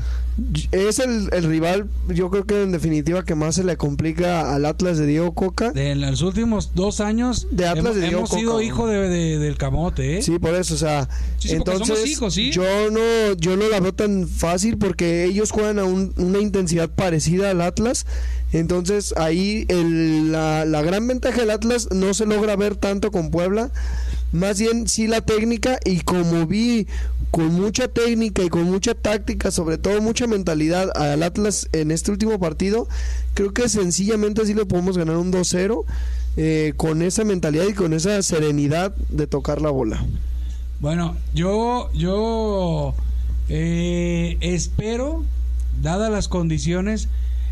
[0.71, 4.65] Es el, el rival, yo creo que en definitiva que más se le complica al
[4.65, 5.71] Atlas de Diego Coca.
[5.71, 9.09] De en los últimos dos años De Atlas hemos, de Diego hemos sido hijo de,
[9.09, 10.21] de- del camote, ¿eh?
[10.21, 11.09] Sí, por eso, o sea,
[11.39, 12.51] Sí, entonces somos hijos, ¿sí?
[12.51, 16.89] yo no yo no la veo tan fácil porque ellos juegan a un- una intensidad
[16.89, 18.05] parecida al Atlas.
[18.53, 23.71] Entonces ahí la gran ventaja del Atlas no se logra ver tanto con Puebla.
[24.31, 26.87] Más bien sí la técnica y como vi
[27.31, 32.11] con mucha técnica y con mucha táctica, sobre todo mucha mentalidad al Atlas en este
[32.11, 32.87] último partido,
[33.33, 35.85] creo que sencillamente sí le podemos ganar un 2-0
[36.37, 40.05] eh, con esa mentalidad y con esa serenidad de tocar la bola.
[40.79, 42.93] Bueno, yo, yo
[43.49, 45.23] eh, espero,
[45.81, 47.09] dadas las condiciones,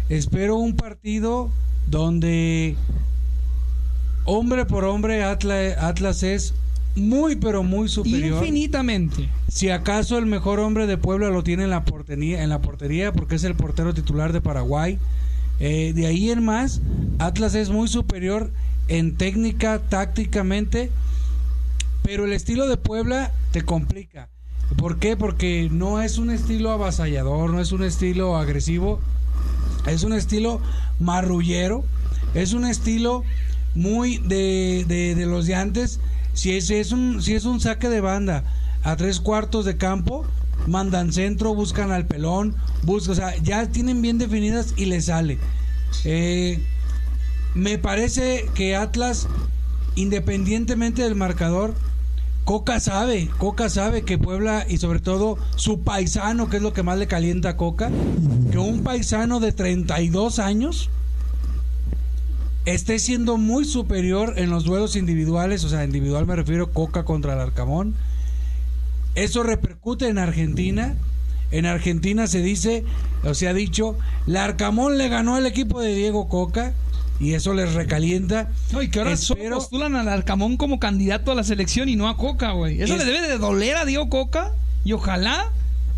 [0.10, 1.50] espero un partido
[1.88, 2.76] donde
[4.26, 6.54] hombre por hombre Atlas, Atlas es
[6.96, 8.40] muy pero muy superior.
[8.40, 9.30] Infinitamente.
[9.48, 13.12] Si acaso el mejor hombre de Puebla lo tiene en la portería, en la portería
[13.12, 14.98] porque es el portero titular de Paraguay.
[15.60, 16.82] Eh, de ahí en más,
[17.18, 18.52] Atlas es muy superior
[18.88, 20.92] en técnica, tácticamente,
[22.04, 24.30] pero el estilo de Puebla te complica.
[24.78, 25.16] ¿Por qué?
[25.16, 29.00] Porque no es un estilo avasallador, no es un estilo agresivo,
[29.86, 30.60] es un estilo
[31.00, 31.84] marrullero,
[32.34, 33.24] es un estilo
[33.76, 36.00] muy de, de, de los de antes.
[36.34, 38.44] Si es, un, si es un saque de banda
[38.84, 40.26] a tres cuartos de campo,
[40.68, 45.38] mandan centro, buscan al pelón, buscan, o sea, ya tienen bien definidas y le sale.
[46.04, 46.62] Eh,
[47.54, 49.28] me parece que Atlas,
[49.96, 51.74] independientemente del marcador,
[52.46, 56.84] Coca sabe, Coca sabe que Puebla y sobre todo su paisano, que es lo que
[56.84, 57.90] más le calienta a Coca,
[58.52, 60.92] que un paisano de 32 años
[62.66, 67.34] esté siendo muy superior en los duelos individuales, o sea, individual me refiero Coca contra
[67.34, 67.96] el Arcamón.
[69.16, 70.96] Eso repercute en Argentina.
[71.50, 72.84] En Argentina se dice,
[73.24, 76.74] o se ha dicho, Larcamón le ganó al equipo de Diego Coca
[77.20, 78.50] y eso les recalienta.
[78.72, 81.96] No, y que ahora solo Espero- postulan al Arcamón como candidato a la selección y
[81.96, 82.82] no a Coca, güey.
[82.82, 84.52] Eso Es- le debe de doler a Diego Coca
[84.84, 85.52] y ojalá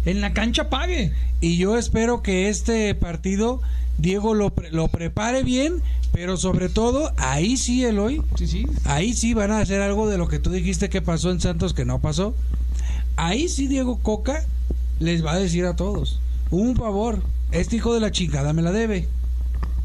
[0.05, 1.11] en la cancha pague.
[1.41, 3.61] Y yo espero que este partido
[3.97, 5.82] Diego lo, pre- lo prepare bien,
[6.13, 8.65] pero sobre todo, ahí sí, Eloy, Sí, sí.
[8.86, 11.74] ahí sí van a hacer algo de lo que tú dijiste que pasó en Santos
[11.74, 12.36] que no pasó.
[13.15, 14.43] Ahí sí Diego Coca
[14.99, 16.20] les va a decir a todos,
[16.51, 19.07] un favor, este hijo de la chingada me la debe,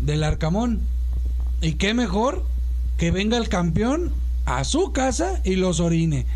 [0.00, 0.80] del Arcamón.
[1.62, 2.44] Y qué mejor
[2.98, 4.12] que venga el campeón
[4.46, 6.26] a su casa y los orine.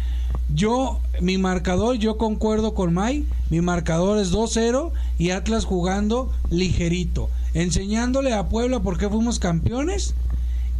[0.54, 7.28] Yo, mi marcador, yo concuerdo con May, mi marcador es 2-0 y Atlas jugando ligerito,
[7.54, 10.14] enseñándole a Puebla por qué fuimos campeones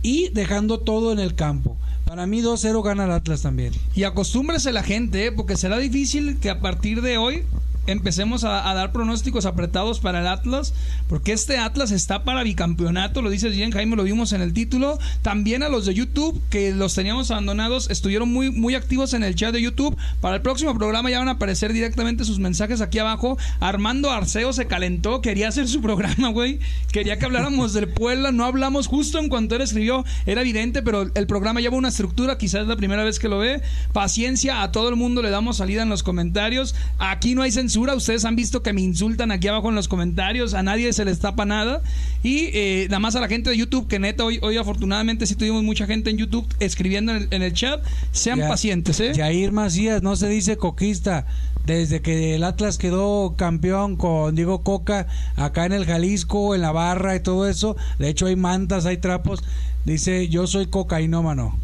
[0.03, 1.77] y dejando todo en el campo.
[2.05, 3.73] Para mí 2-0 gana el Atlas también.
[3.97, 5.33] Y acostúmbrese la gente, ¿eh?
[5.33, 7.43] porque será difícil que a partir de hoy
[7.87, 10.75] empecemos a, dar pronósticos apretados para el Atlas,
[11.09, 14.99] porque este Atlas está para bicampeonato, lo dices bien Jaime, lo vimos en el título.
[15.23, 19.35] También a los de YouTube, que los teníamos abandonados, estuvieron muy, muy activos en el
[19.35, 19.97] chat de YouTube.
[20.21, 23.39] Para el próximo programa ya van a aparecer directamente sus mensajes aquí abajo.
[23.61, 26.59] Armando Arceo se calentó, quería hacer su programa, güey.
[26.93, 31.11] Quería que habláramos del Puebla, no hablamos justo en cuanto él escribió, era evidente, pero
[31.15, 33.63] el programa lleva una estructura, quizás es la primera vez que lo ve.
[33.93, 36.75] Paciencia, a todo el mundo le damos salida en los comentarios.
[36.99, 40.55] Aquí no hay censura, ustedes han visto que me insultan aquí abajo en los comentarios,
[40.55, 41.83] a nadie se les tapa nada.
[42.23, 45.35] Y eh, nada más a la gente de YouTube, que neta, hoy, hoy afortunadamente sí
[45.35, 47.85] tuvimos mucha gente en YouTube escribiendo en el, en el chat.
[48.13, 49.13] Sean Ya- pacientes, ¿eh?
[49.15, 51.27] Jair Macías no se dice coquista.
[51.67, 56.71] Desde que el Atlas quedó campeón con Diego Coca acá en el Jalisco, en la
[56.71, 57.77] barra y todo eso.
[57.99, 59.43] De hecho hay mantas, hay trapos.
[59.85, 61.59] Dice yo soy cocainómano.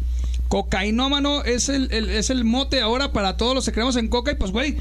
[0.53, 4.31] Cocainómano es el, el- es el mote ahora para todos los que creemos en coca.
[4.33, 4.77] Y pues, güey,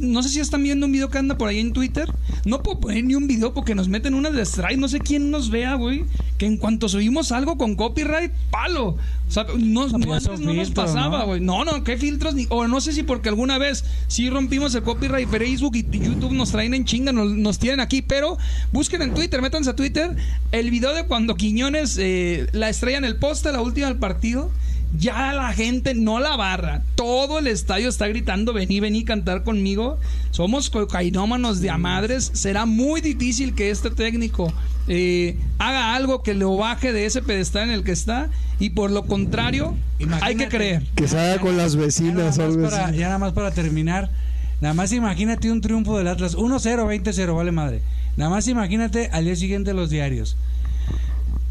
[0.00, 2.12] no sé si están viendo un video que anda por ahí en Twitter.
[2.44, 4.78] No puedo poner ni un video porque nos meten una de strike.
[4.78, 6.04] No sé quién nos vea, güey.
[6.36, 8.98] Que en cuanto subimos algo con copyright, palo.
[9.26, 11.26] O sea, no, no, ya antes no nos pasaba, ¿no?
[11.26, 11.40] güey.
[11.40, 12.34] No, no, qué filtros.
[12.34, 16.32] Ni, o no sé si porque alguna vez sí rompimos el copyright Facebook y YouTube
[16.32, 18.02] nos traen en chinga, nos, nos tienen aquí.
[18.02, 18.36] Pero
[18.72, 20.14] busquen en Twitter, métanse a Twitter.
[20.52, 24.50] El video de cuando Quiñones eh, la estrella en el poste, la última del partido.
[24.98, 29.98] Ya la gente, no la barra, todo el estadio está gritando, vení, vení, cantar conmigo.
[30.30, 32.30] Somos cocainómanos de a madres.
[32.32, 34.52] Será muy difícil que este técnico
[34.86, 38.30] eh, haga algo que lo baje de ese pedestal en el que está.
[38.60, 39.76] Y por lo contrario,
[40.20, 40.84] hay que creer.
[40.94, 43.50] Que se haga con las Ya vecinas o nada, más para, ya nada más para
[43.50, 44.10] terminar.
[44.60, 46.36] Nada más imagínate un triunfo del Atlas.
[46.36, 47.82] 1-0, 20-0, vale madre.
[48.16, 50.36] Nada más imagínate al día siguiente los diarios.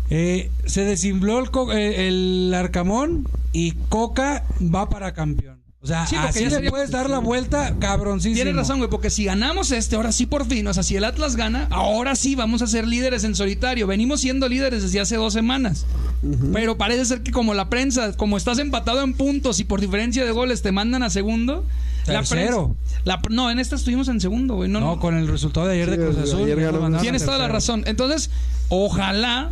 [0.10, 5.62] Eh, se desinfló el, eh, el Arcamón y Coca va para campeón.
[5.82, 8.36] O sea, Sí, así ya le puedes dar la vuelta, cabroncísimo.
[8.36, 11.04] Tienes razón, güey, porque si ganamos este, ahora sí por fin, o sea, si el
[11.04, 13.86] Atlas gana, ahora sí vamos a ser líderes en solitario.
[13.86, 15.86] Venimos siendo líderes desde hace dos semanas.
[16.54, 20.24] Pero parece ser que como la prensa, como estás empatado en puntos y por diferencia
[20.24, 21.66] de goles te mandan a segundo.
[22.08, 22.76] La Tercero.
[22.78, 24.70] prensa- la- no, en esta estuvimos en segundo, güey.
[24.70, 27.00] No, No, con el resultado de ayer Sí, de Cruz Azul.
[27.02, 27.84] Tienes toda la razón.
[27.88, 28.30] Entonces,
[28.70, 29.50] ojalá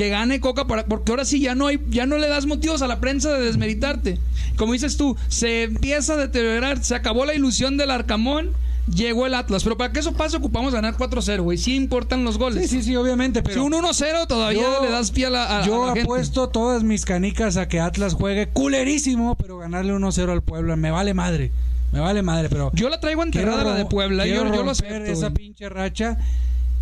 [0.00, 2.80] que gane Coca para- porque ahora sí ya no hay ya no le das motivos
[2.80, 4.18] a la prensa de desmeritarte.
[4.56, 8.52] Como dices tú, se empieza a deteriorar, se acabó la ilusión del Arcamón,
[8.94, 11.58] llegó el Atlas, pero para que eso pase ocupamos ganar 4-0, güey.
[11.58, 12.70] Sí importan los goles.
[12.70, 15.44] Sí, sí, sí, obviamente, pero si un 1-0 todavía Yo- le das pie a la
[15.44, 16.00] a- a yo gente.
[16.00, 20.76] apuesto todas mis canicas a que Atlas juegue culerísimo, pero ganarle 1-0 al Puebla.
[20.76, 21.52] Me vale madre.
[21.92, 25.12] Me vale madre, pero Yo la traigo enterrada la de Puebla, yo, yo lo acepto,
[25.12, 26.16] esa pinche racha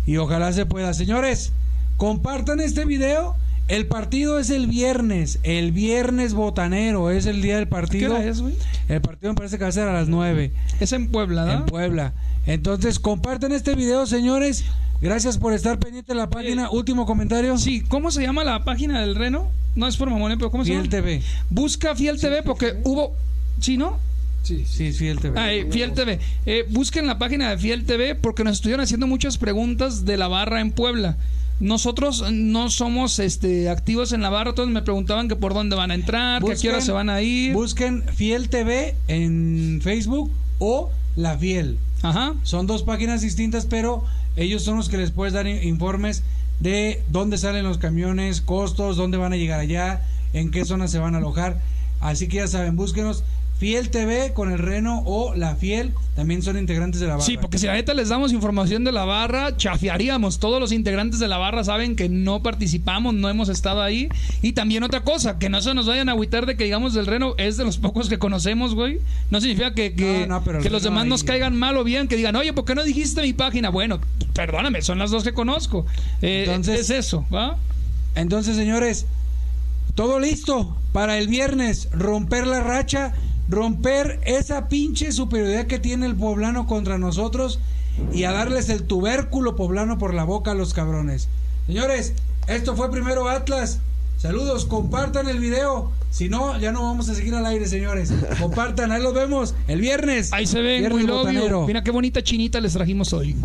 [0.07, 0.93] y ojalá se pueda.
[0.93, 1.51] Señores,
[1.99, 3.35] compartan este video.
[3.67, 8.15] El partido es el viernes, el viernes botanero, es el día del ¿Qué partido.
[8.15, 8.55] hora es, güey?
[8.87, 11.51] El partido me parece que va a ser a las 9 Es en Puebla, ¿no?
[11.51, 12.13] en Puebla.
[12.47, 14.63] Entonces, compartan este video, señores.
[15.01, 16.71] Gracias por estar pendiente de la página.
[16.71, 17.59] Último comentario.
[17.59, 19.47] Sí, ¿cómo se llama la página del Reno?
[19.75, 20.89] No es por mamón, pero ¿cómo se Fiel llama?
[20.89, 21.21] TV.
[21.51, 23.13] Busca Fiel TV porque hubo
[23.59, 23.99] ¿Sí, no?
[24.41, 25.39] Sí, sí, es Fiel TV.
[25.39, 26.19] Ah, eh, Fiel TV.
[26.47, 30.27] Eh, busquen la página de Fiel TV porque nos estuvieron haciendo muchas preguntas de la
[30.27, 31.17] barra en Puebla.
[31.59, 35.91] Nosotros no somos este activos en la barra, todos me preguntaban que por dónde van
[35.91, 37.53] a entrar, que a qué hora Busquen- se van a ir.
[37.53, 41.77] Busquen Fiel TV en Facebook o La Fiel.
[42.01, 42.33] Ajá.
[42.43, 44.03] Son dos páginas distintas, pero
[44.37, 46.23] ellos son los que les puedes dar in- informes
[46.61, 50.01] de dónde salen los camiones, costos, dónde van a llegar allá,
[50.31, 51.59] en qué zona se van a alojar.
[51.99, 53.23] Así que ya saben, búsquenos
[53.59, 57.25] Fiel TV con el Reno o La Fiel también son integrantes de la barra.
[57.25, 60.39] Sí, porque si la neta les damos información de la barra, chafiaríamos.
[60.39, 64.09] Todos los integrantes de la barra saben que no participamos, no hemos estado ahí.
[64.41, 67.05] Y también otra cosa, que no se nos vayan a agüitar de que digamos del
[67.05, 68.99] Reno es de los pocos que conocemos, güey.
[69.29, 71.83] No significa que, que, No, no, pero el que los demás nos caigan mal o
[71.83, 73.69] bien, que digan, oye, ¿por qué no dijiste mi página?
[73.69, 73.99] Bueno,
[74.33, 75.85] perdóname, son las dos que conozco.
[76.21, 77.57] Eh, Entonces- es eso, ¿va?
[78.15, 79.05] Entonces, señores,
[79.95, 81.89] todo listo para el viernes.
[81.91, 83.13] Romper la racha,
[83.49, 87.59] romper esa pinche superioridad que tiene el poblano contra nosotros
[88.13, 91.27] y a darles el tubérculo poblano por la boca a los cabrones.
[91.67, 92.13] Señores,
[92.47, 93.79] esto fue primero Atlas.
[94.17, 95.91] Saludos, compartan el video.
[96.11, 98.11] Si no, ya no vamos a seguir al aire, señores.
[98.39, 100.33] Compartan, ahí los vemos el viernes.
[100.33, 101.33] Ahí se ven, Viernes muy love you.
[101.33, 101.67] botanero.
[101.67, 103.35] Mira qué bonita chinita les trajimos hoy.